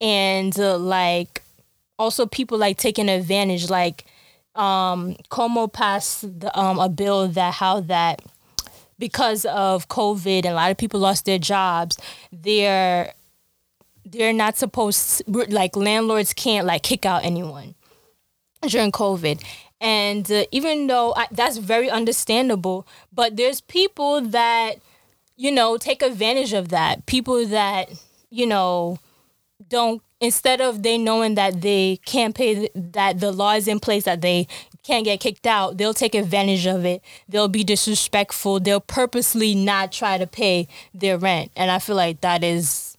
and 0.00 0.58
uh, 0.58 0.78
like 0.78 1.42
also 1.98 2.26
people 2.26 2.58
like 2.58 2.78
taking 2.78 3.08
advantage. 3.08 3.70
Like 3.70 4.04
um, 4.54 5.16
Cuomo 5.30 5.72
passed 5.72 6.40
the, 6.40 6.56
um, 6.58 6.78
a 6.78 6.88
bill 6.88 7.28
that 7.28 7.54
how 7.54 7.80
that 7.80 8.22
because 8.98 9.44
of 9.46 9.88
COVID 9.88 10.38
and 10.38 10.46
a 10.46 10.54
lot 10.54 10.70
of 10.70 10.76
people 10.76 11.00
lost 11.00 11.24
their 11.24 11.38
jobs, 11.38 11.98
they're 12.32 13.12
they're 14.04 14.32
not 14.32 14.56
supposed 14.56 15.22
like 15.26 15.76
landlords 15.76 16.32
can't 16.32 16.66
like 16.66 16.82
kick 16.82 17.06
out 17.06 17.24
anyone 17.24 17.74
during 18.68 18.92
COVID. 18.92 19.42
And 19.80 20.30
uh, 20.30 20.44
even 20.52 20.88
though 20.88 21.14
I, 21.16 21.26
that's 21.30 21.56
very 21.56 21.88
understandable, 21.88 22.86
but 23.12 23.36
there's 23.36 23.62
people 23.62 24.20
that 24.20 24.74
you 25.40 25.50
know, 25.50 25.78
take 25.78 26.02
advantage 26.02 26.52
of 26.52 26.68
that. 26.68 27.06
People 27.06 27.46
that, 27.46 27.88
you 28.28 28.46
know, 28.46 28.98
don't 29.70 30.02
instead 30.20 30.60
of 30.60 30.82
they 30.82 30.98
knowing 30.98 31.34
that 31.34 31.62
they 31.62 31.98
can't 32.04 32.34
pay 32.34 32.68
that 32.74 33.20
the 33.20 33.32
law 33.32 33.54
is 33.54 33.66
in 33.66 33.80
place 33.80 34.04
that 34.04 34.20
they 34.20 34.46
can't 34.82 35.02
get 35.02 35.18
kicked 35.18 35.46
out, 35.46 35.78
they'll 35.78 35.94
take 35.94 36.14
advantage 36.14 36.66
of 36.66 36.84
it. 36.84 37.00
They'll 37.26 37.48
be 37.48 37.64
disrespectful. 37.64 38.60
They'll 38.60 38.80
purposely 38.80 39.54
not 39.54 39.92
try 39.92 40.18
to 40.18 40.26
pay 40.26 40.68
their 40.92 41.16
rent. 41.16 41.52
And 41.56 41.70
I 41.70 41.78
feel 41.78 41.96
like 41.96 42.20
that 42.20 42.44
is 42.44 42.98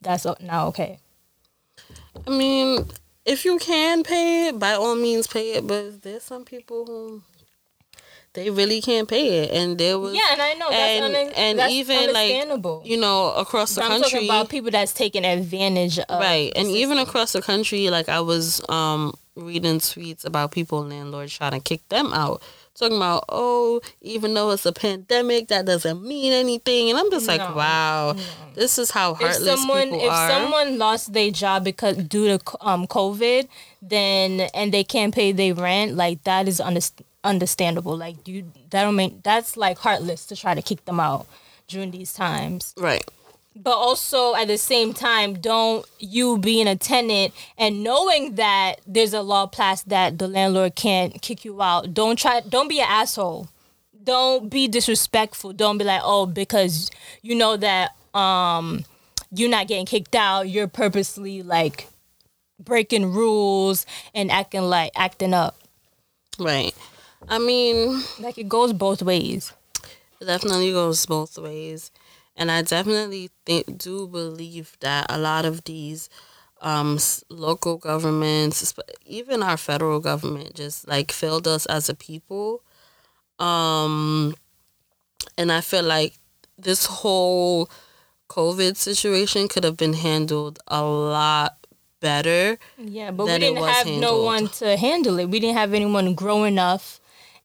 that's 0.00 0.24
not 0.24 0.68
okay. 0.68 1.00
I 2.26 2.30
mean, 2.30 2.86
if 3.26 3.44
you 3.44 3.58
can 3.58 4.04
pay 4.04 4.48
it, 4.48 4.58
by 4.58 4.72
all 4.72 4.96
means 4.96 5.26
pay 5.26 5.52
it, 5.52 5.66
but 5.66 6.00
there's 6.00 6.22
some 6.22 6.46
people 6.46 6.86
who 6.86 7.22
they 8.34 8.50
really 8.50 8.80
can't 8.80 9.08
pay 9.08 9.44
it, 9.44 9.52
and 9.52 9.78
there 9.78 9.98
was 9.98 10.12
yeah, 10.12 10.32
and 10.32 10.42
I 10.42 10.54
know 10.54 10.68
and, 10.68 11.14
that's, 11.14 11.28
un- 11.28 11.32
and 11.36 11.58
that's 11.60 11.72
even 11.72 12.12
like 12.12 12.84
you 12.84 12.96
know 12.96 13.32
across 13.32 13.76
the 13.76 13.82
I'm 13.82 13.88
country 13.88 14.10
talking 14.10 14.28
about 14.28 14.48
people 14.48 14.70
that's 14.72 14.92
taking 14.92 15.24
advantage 15.24 15.98
of 16.00 16.20
right, 16.20 16.52
and 16.56 16.66
system. 16.66 16.76
even 16.76 16.98
across 16.98 17.32
the 17.32 17.40
country, 17.40 17.90
like 17.90 18.08
I 18.08 18.20
was 18.20 18.60
um 18.68 19.14
reading 19.36 19.78
tweets 19.78 20.24
about 20.24 20.50
people 20.50 20.84
landlords 20.84 21.32
trying 21.32 21.52
to 21.52 21.60
kick 21.60 21.88
them 21.88 22.12
out. 22.12 22.42
Talking 22.76 22.96
about, 22.96 23.26
oh, 23.28 23.80
even 24.00 24.34
though 24.34 24.50
it's 24.50 24.66
a 24.66 24.72
pandemic, 24.72 25.46
that 25.46 25.64
doesn't 25.64 26.02
mean 26.02 26.32
anything, 26.32 26.90
and 26.90 26.98
I'm 26.98 27.08
just 27.08 27.28
no, 27.28 27.36
like, 27.36 27.54
wow, 27.54 28.14
no. 28.16 28.22
this 28.56 28.80
is 28.80 28.90
how 28.90 29.14
heartless 29.14 29.46
if 29.46 29.60
someone, 29.60 29.90
people 29.90 30.00
if 30.00 30.10
are. 30.10 30.28
If 30.28 30.32
someone 30.32 30.78
lost 30.78 31.12
their 31.12 31.30
job 31.30 31.62
because 31.62 31.96
due 31.98 32.36
to 32.36 32.66
um 32.66 32.88
COVID, 32.88 33.46
then 33.80 34.40
and 34.54 34.74
they 34.74 34.82
can't 34.82 35.14
pay 35.14 35.30
their 35.30 35.54
rent, 35.54 35.94
like 35.94 36.24
that 36.24 36.48
is 36.48 36.60
understandable 36.60 37.13
understandable. 37.24 37.96
Like 37.96 38.28
you, 38.28 38.44
that 38.70 38.82
don't 38.82 38.96
mean 38.96 39.20
that's 39.24 39.56
like 39.56 39.78
heartless 39.78 40.26
to 40.26 40.36
try 40.36 40.54
to 40.54 40.62
kick 40.62 40.84
them 40.84 41.00
out 41.00 41.26
during 41.66 41.90
these 41.90 42.12
times. 42.12 42.74
Right. 42.76 43.04
But 43.56 43.74
also 43.74 44.34
at 44.34 44.48
the 44.48 44.58
same 44.58 44.92
time, 44.92 45.34
don't 45.34 45.86
you 46.00 46.38
being 46.38 46.66
a 46.66 46.76
tenant 46.76 47.32
and 47.56 47.84
knowing 47.84 48.34
that 48.34 48.80
there's 48.86 49.14
a 49.14 49.22
law 49.22 49.46
passed 49.46 49.88
that 49.88 50.18
the 50.18 50.26
landlord 50.26 50.74
can't 50.74 51.22
kick 51.22 51.44
you 51.44 51.62
out. 51.62 51.94
Don't 51.94 52.18
try. 52.18 52.40
Don't 52.40 52.68
be 52.68 52.80
an 52.80 52.86
asshole. 52.88 53.48
Don't 54.02 54.50
be 54.50 54.68
disrespectful. 54.68 55.52
Don't 55.52 55.78
be 55.78 55.84
like, 55.84 56.02
oh, 56.04 56.26
because 56.26 56.90
you 57.22 57.34
know 57.34 57.56
that 57.56 57.92
um 58.12 58.84
you're 59.30 59.50
not 59.50 59.68
getting 59.68 59.86
kicked 59.86 60.14
out. 60.14 60.48
You're 60.48 60.68
purposely 60.68 61.42
like 61.42 61.88
breaking 62.58 63.12
rules 63.12 63.86
and 64.14 64.30
acting 64.30 64.62
like 64.62 64.92
acting 64.96 65.34
up. 65.34 65.56
Right. 66.38 66.74
I 67.28 67.38
mean, 67.38 68.02
like 68.18 68.38
it 68.38 68.48
goes 68.48 68.72
both 68.72 69.02
ways. 69.02 69.52
Definitely 70.24 70.72
goes 70.72 71.04
both 71.04 71.36
ways, 71.36 71.90
and 72.36 72.50
I 72.50 72.62
definitely 72.62 73.30
think 73.44 73.76
do 73.78 74.06
believe 74.08 74.76
that 74.80 75.06
a 75.10 75.18
lot 75.18 75.44
of 75.44 75.64
these 75.64 76.08
um, 76.62 76.98
local 77.28 77.76
governments, 77.76 78.72
even 79.04 79.42
our 79.42 79.58
federal 79.58 80.00
government, 80.00 80.54
just 80.54 80.88
like 80.88 81.12
failed 81.12 81.46
us 81.46 81.66
as 81.66 81.88
a 81.90 81.94
people. 81.94 82.62
Um, 83.38 84.34
and 85.36 85.52
I 85.52 85.60
feel 85.60 85.82
like 85.82 86.14
this 86.56 86.86
whole 86.86 87.68
COVID 88.28 88.76
situation 88.76 89.48
could 89.48 89.64
have 89.64 89.76
been 89.76 89.92
handled 89.94 90.58
a 90.68 90.82
lot 90.82 91.66
better. 92.00 92.58
Yeah, 92.78 93.10
but 93.10 93.26
we 93.26 93.38
didn't 93.38 93.62
have 93.62 93.86
handled. 93.86 94.00
no 94.00 94.22
one 94.22 94.48
to 94.48 94.76
handle 94.76 95.18
it. 95.18 95.28
We 95.28 95.40
didn't 95.40 95.56
have 95.56 95.74
anyone 95.74 96.14
grow 96.14 96.44
enough 96.44 97.00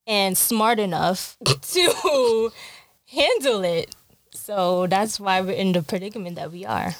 and 0.10 0.36
smart 0.36 0.80
enough 0.80 1.38
to 1.62 2.52
handle 3.06 3.64
it. 3.64 3.96
So 4.34 4.88
that's 4.88 5.20
why 5.20 5.40
we're 5.42 5.52
in 5.52 5.72
the 5.72 5.84
predicament 5.84 6.36
that 6.36 6.52
we 6.52 6.66
are. 6.66 6.96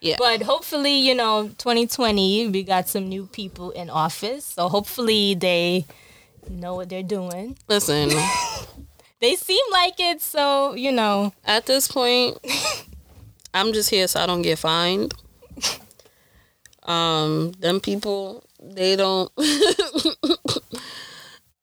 Yeah. 0.00 0.16
But 0.18 0.42
hopefully, 0.42 0.94
you 0.94 1.14
know, 1.14 1.48
2020, 1.58 2.48
we 2.48 2.62
got 2.62 2.88
some 2.88 3.08
new 3.08 3.26
people 3.26 3.70
in 3.72 3.90
office. 3.90 4.44
So 4.46 4.68
hopefully 4.68 5.34
they 5.34 5.84
know 6.48 6.74
what 6.74 6.88
they're 6.88 7.02
doing. 7.02 7.58
Listen. 7.68 8.08
they 9.20 9.34
seem 9.36 9.64
like 9.70 10.00
it, 10.00 10.22
so, 10.22 10.74
you 10.74 10.92
know. 10.92 11.34
At 11.44 11.66
this 11.66 11.88
point, 11.88 12.38
I'm 13.54 13.74
just 13.74 13.90
here 13.90 14.08
so 14.08 14.20
I 14.20 14.26
don't 14.26 14.42
get 14.42 14.58
fined. 14.58 15.12
Um, 16.84 17.52
them 17.60 17.80
people, 17.80 18.44
they 18.62 18.96
don't 18.96 19.30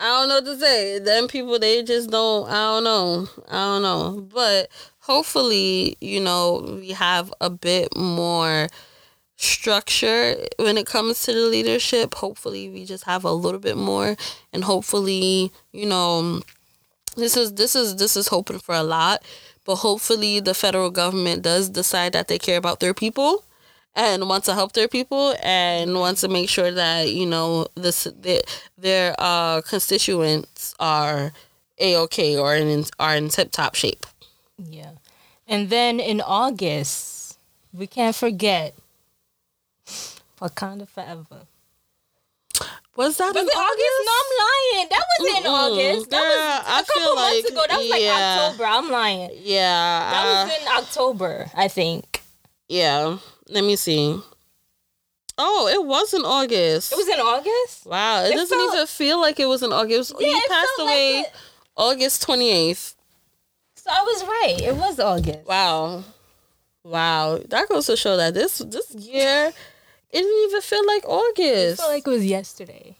I 0.02 0.06
don't 0.06 0.30
know 0.30 0.36
what 0.36 0.46
to 0.46 0.60
say. 0.60 0.98
Them 0.98 1.28
people, 1.28 1.60
they 1.60 1.84
just 1.84 2.10
don't. 2.10 2.50
I 2.50 2.54
don't 2.54 2.84
know. 2.84 3.28
I 3.48 3.54
don't 3.54 3.84
know. 3.84 4.28
But 4.34 4.70
hopefully, 5.02 5.96
you 6.02 6.20
know, 6.20 6.78
we 6.80 6.90
have 6.90 7.32
a 7.40 7.52
bit 7.52 7.96
more 7.96 8.68
structure 9.36 10.38
when 10.58 10.80
it 10.80 10.88
comes 10.88 11.22
to 11.24 11.34
the 11.34 11.42
leadership. 11.42 12.16
Hopefully, 12.16 12.68
we 12.68 12.84
just 12.84 13.04
have 13.04 13.24
a 13.24 13.32
little 13.32 13.60
bit 13.60 13.78
more, 13.78 14.16
and 14.52 14.64
hopefully, 14.64 15.52
you 15.72 15.86
know, 15.86 16.42
this 17.16 17.38
is 17.38 17.54
this 17.54 17.76
is 17.76 17.98
this 17.98 18.18
is 18.18 18.30
hoping 18.30 18.58
for 18.58 18.74
a 18.74 18.82
lot. 18.82 19.22
But 19.66 19.76
hopefully, 19.76 20.40
the 20.40 20.56
federal 20.56 20.90
government 20.90 21.44
does 21.44 21.70
decide 21.70 22.14
that 22.14 22.28
they 22.28 22.40
care 22.40 22.58
about 22.58 22.80
their 22.80 22.96
people 22.96 23.44
and 23.96 24.28
want 24.30 24.44
to 24.46 24.54
help 24.54 24.74
their 24.74 24.88
people 24.88 25.36
and 25.44 25.96
want 25.96 26.18
to 26.20 26.28
make 26.28 26.50
sure 26.50 26.72
that 26.72 27.10
you 27.10 27.26
know 27.26 27.68
this 27.76 28.06
their, 28.20 28.42
their 28.78 29.16
uh, 29.20 29.62
constituents 29.62 30.74
are 30.80 31.32
a 31.80 31.96
okay 31.98 32.38
or 32.38 32.56
in 32.56 32.86
are 33.00 33.16
in 33.16 33.30
tip 33.30 33.52
top 33.52 33.76
shape. 33.76 34.06
Yeah, 34.58 34.92
and 35.48 35.70
then 35.70 36.00
in 36.00 36.22
August 36.22 37.38
we 37.74 37.88
can't 37.88 38.16
forget 38.16 38.76
Wakanda 40.40 40.88
Forever. 40.88 41.48
Was 42.98 43.18
that 43.18 43.34
was 43.34 43.44
in 43.44 43.48
it 43.48 43.56
August? 43.56 43.98
No, 44.06 44.12
I'm 44.20 44.32
lying. 44.44 44.90
That 44.90 45.04
wasn't 45.20 45.38
in 45.38 45.52
Mm-mm. 45.52 45.72
August. 45.96 46.10
That 46.12 46.20
Girl, 46.20 46.28
was 46.28 46.64
I 46.68 46.80
a 46.82 46.86
couple 46.86 47.16
months 47.16 47.44
like- 47.44 47.52
ago. 47.54 47.64
That 47.70 47.78
was 47.80 47.90
like 47.90 48.02
yeah. 48.02 48.38
October. 48.42 48.66
I'm 48.66 48.92
lying. 48.92 49.32
Yeah. 49.42 50.10
That 50.12 50.26
uh, 50.26 50.46
was 50.46 50.62
in 50.62 50.68
October, 50.84 51.52
I 51.56 51.68
think. 51.70 52.22
yeah. 52.68 53.18
Let 53.52 53.64
me 53.64 53.76
see. 53.76 54.18
Oh, 55.38 55.68
it 55.68 55.86
was 55.86 56.14
in 56.14 56.22
August. 56.22 56.92
It 56.92 56.96
was 56.98 57.08
in 57.08 57.20
August. 57.20 57.86
wow. 57.86 58.24
It, 58.24 58.32
it 58.32 58.36
doesn't 58.36 58.58
felt- 58.58 58.74
even 58.74 58.88
feel 58.88 59.20
like 59.20 59.40
it 59.40 59.46
was 59.48 59.64
in 59.64 59.74
August. 59.74 60.14
Yeah, 60.20 60.28
he 60.28 60.42
passed 60.48 60.70
felt 60.78 60.88
like 60.88 60.96
away 60.98 61.20
it. 61.22 61.34
August 61.76 62.28
28th. 62.28 62.96
So 63.76 63.90
I 63.92 64.02
was 64.04 64.24
right. 64.24 64.62
It 64.62 64.76
was 64.76 65.00
August. 65.00 65.48
Wow. 65.48 66.04
Wow. 66.84 67.40
That 67.50 67.68
goes 67.70 67.88
to 67.88 67.98
show 67.98 68.18
that 68.18 68.34
this 68.34 68.60
this 68.60 68.94
year 68.94 69.52
it 70.12 70.18
didn't 70.22 70.50
even 70.50 70.62
feel 70.62 70.86
like 70.86 71.04
August. 71.06 71.74
It 71.74 71.78
felt 71.78 71.92
like 71.92 72.06
it 72.08 72.10
was 72.10 72.26
yesterday. 72.26 72.96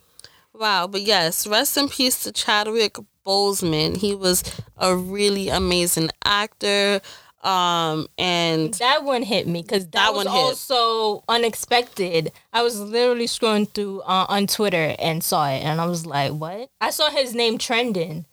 Wow, 0.54 0.86
but 0.86 1.00
yes, 1.02 1.46
rest 1.46 1.76
in 1.78 1.88
peace 1.88 2.22
to 2.24 2.32
Chadwick 2.32 2.98
Boseman. 3.24 3.96
He 3.96 4.14
was 4.14 4.42
a 4.76 4.94
really 4.96 5.48
amazing 5.48 6.10
actor. 6.24 7.00
Um, 7.42 8.06
and 8.18 8.72
that 8.74 9.02
one 9.02 9.22
hit 9.22 9.48
me 9.48 9.62
because 9.62 9.84
that, 9.86 9.92
that, 9.92 10.14
was 10.14 10.26
one 10.26 10.34
hit. 10.34 10.40
also 10.40 11.24
unexpected. 11.28 12.30
I 12.52 12.62
was 12.62 12.78
literally 12.78 13.26
scrolling 13.26 13.68
through 13.68 14.02
uh, 14.02 14.26
on 14.28 14.46
Twitter 14.46 14.94
and 14.98 15.24
saw 15.24 15.48
it, 15.48 15.58
and 15.58 15.80
I 15.80 15.86
was 15.86 16.06
like, 16.06 16.32
"What?" 16.32 16.70
I 16.80 16.90
saw 16.90 17.10
his 17.10 17.34
name 17.34 17.58
trending, 17.58 18.26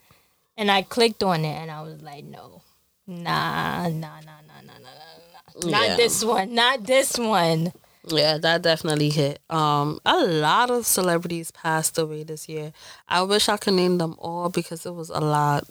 and 0.58 0.70
I 0.70 0.84
clicked 0.84 1.24
on 1.24 1.44
it, 1.44 1.56
and 1.56 1.72
I 1.72 1.82
was 1.82 2.02
like, 2.04 2.24
"No, 2.24 2.62
nah, 3.08 3.88
nah, 3.88 3.90
nah, 3.90 3.90
nah, 3.90 4.62
nah, 4.62 4.62
nah, 4.68 5.64
nah, 5.64 5.70
not 5.70 5.88
yeah. 5.88 5.96
this 5.96 6.24
one, 6.24 6.54
not 6.54 6.84
this 6.84 7.18
one." 7.18 7.74
Yeah, 8.08 8.38
that 8.38 8.62
definitely 8.62 9.10
hit. 9.10 9.40
Um, 9.50 10.00
a 10.06 10.24
lot 10.24 10.70
of 10.70 10.86
celebrities 10.86 11.50
passed 11.52 11.98
away 11.98 12.24
this 12.24 12.48
year. 12.48 12.74
I 13.08 13.24
wish 13.24 13.50
I 13.50 13.58
could 13.58 13.74
name 13.74 13.98
them 13.98 14.16
all 14.20 14.50
because 14.50 14.86
it 14.86 14.94
was 14.94 15.10
a 15.10 15.20
lot. 15.20 15.68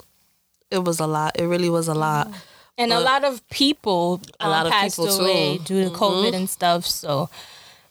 It 0.73 0.85
was 0.85 0.99
a 0.99 1.07
lot. 1.07 1.39
It 1.39 1.47
really 1.47 1.71
was 1.71 1.87
a 1.87 1.95
lot. 1.95 2.29
Mm. 2.29 2.35
And 2.79 2.93
a 2.93 3.01
lot 3.01 3.25
of 3.25 3.47
people, 3.51 4.23
A 4.41 4.45
um, 4.45 4.51
lot 4.51 4.67
of 4.67 4.73
passed 4.73 4.97
people, 4.97 5.17
too. 5.17 5.23
away 5.25 5.59
due 5.59 5.85
to 5.85 5.91
COVID 5.91 6.31
Mhm. 6.31 6.35
and 6.37 6.49
stuff. 6.51 6.87
So, 6.87 7.29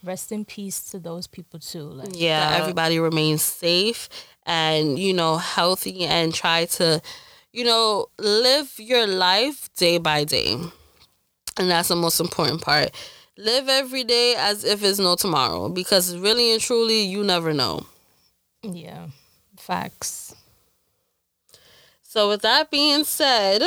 rest 0.04 0.32
in 0.32 0.46
peace 0.46 0.80
to 0.92 1.00
those 1.00 1.28
people 1.28 1.60
too. 1.60 1.84
Like, 1.84 2.10
yeah 2.14 2.56
everybody 2.56 2.98
remains 3.00 3.42
safe 3.42 4.08
and 4.46 4.98
you 4.98 5.12
know 5.14 5.36
healthy 5.38 6.06
and 6.06 6.34
try 6.34 6.66
to 6.66 7.02
you 7.52 7.66
know 7.66 8.06
live 8.18 8.72
your 8.78 9.06
life 9.08 9.70
day 9.76 9.98
by 9.98 10.24
day 10.24 10.54
and 11.58 11.70
that's 11.70 11.90
the 11.90 11.96
most 11.96 12.20
important 12.22 12.62
part 12.62 12.92
live 13.38 13.68
every 13.68 14.04
day 14.06 14.36
as 14.38 14.64
if 14.64 14.84
it's 14.84 15.00
no 15.00 15.16
tomorrow 15.16 15.68
because 15.68 16.16
really 16.16 16.54
and 16.54 16.62
truly 16.62 17.02
you 17.02 17.24
never 17.24 17.52
know 17.54 17.86
yeah, 18.64 19.08
facts. 19.58 20.34
so 22.04 22.30
with 22.30 22.42
that 22.44 22.70
being 22.72 23.04
said 23.04 23.62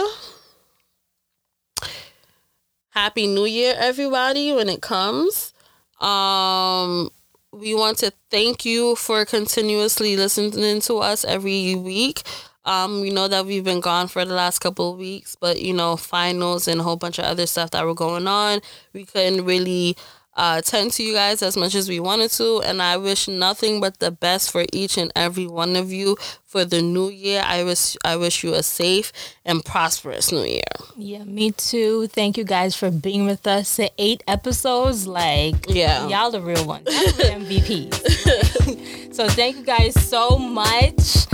happy 2.90 3.27
new 3.27 3.45
year 3.45 3.75
everybody 3.79 4.53
when 4.53 4.69
it 4.69 4.81
comes. 4.81 5.53
Um 6.01 7.11
we 7.53 7.75
want 7.75 7.99
to 7.99 8.12
thank 8.31 8.64
you 8.64 8.95
for 8.95 9.25
continuously 9.25 10.16
listening 10.16 10.81
to 10.83 10.99
us 10.99 11.25
every 11.25 11.75
week. 11.75 12.23
Um 12.64 13.01
we 13.01 13.11
know 13.11 13.29
that 13.29 13.47
we've 13.47 13.64
been 13.64 13.81
gone 13.81 14.09
for 14.09 14.25
the 14.25 14.35
last 14.35 14.59
couple 14.61 14.93
of 14.93 14.99
weeks 14.99 15.37
but 15.40 15.61
you 15.61 15.73
know 15.73 15.97
finals 15.97 16.69
and 16.69 16.81
a 16.81 16.85
whole 16.85 16.97
bunch 16.97 17.19
of 17.19 17.25
other 17.25 17.47
stuff 17.47 17.71
that 17.71 17.85
were 17.85 17.95
going 17.95 18.27
on 18.29 18.61
we 18.93 19.05
couldn't 19.05 19.45
really 19.45 19.97
uh, 20.37 20.61
tend 20.62 20.93
to 20.93 21.03
you 21.03 21.12
guys 21.12 21.43
as 21.43 21.57
much 21.57 21.75
as 21.75 21.88
we 21.88 21.99
wanted 22.01 22.31
to 22.31 22.61
and 22.62 22.81
i 22.81 22.97
wish 22.97 23.27
nothing 23.29 23.81
but 23.81 23.99
the 23.99 24.11
best 24.11 24.51
for 24.51 24.64
each 24.73 24.97
and 24.97 25.12
every 25.16 25.47
one 25.47 25.77
of 25.77 25.93
you 25.93 26.16
for 26.47 26.64
the 26.64 26.81
new 26.81 27.09
year 27.11 27.43
i 27.45 27.62
wish 27.64 27.97
i 28.05 28.16
wish 28.16 28.43
you 28.45 28.55
a 28.55 28.62
safe 28.62 29.12
and 29.45 29.64
prosperous 29.64 30.31
new 30.33 30.45
year 30.45 30.62
Yeah, 30.97 31.25
me 31.25 31.51
too. 31.53 32.07
Thank 32.09 32.37
you 32.37 32.45
guys 32.45 32.77
for 32.77 32.90
being 32.90 33.25
with 33.27 33.47
us 33.47 33.81
eight 33.99 34.23
episodes. 34.29 35.07
Like, 35.07 35.64
Yeah. 35.69 36.07
y'all 36.09 36.31
the 36.31 36.40
real 36.43 36.66
ones, 36.66 36.87
MVPs. 36.88 37.97
Like, 38.27 39.14
so 39.16 39.27
thank 39.29 39.57
you 39.57 39.64
guys 39.64 39.95
so 40.09 40.37
much, 40.38 41.27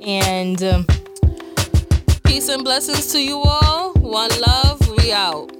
and 0.00 0.62
um, 0.62 0.86
Peace 2.24 2.48
and 2.48 2.64
blessings 2.64 3.12
to 3.12 3.20
you 3.20 3.38
all. 3.44 3.92
One 3.94 4.30
love. 4.40 4.80
We 4.96 5.12
out. 5.12 5.52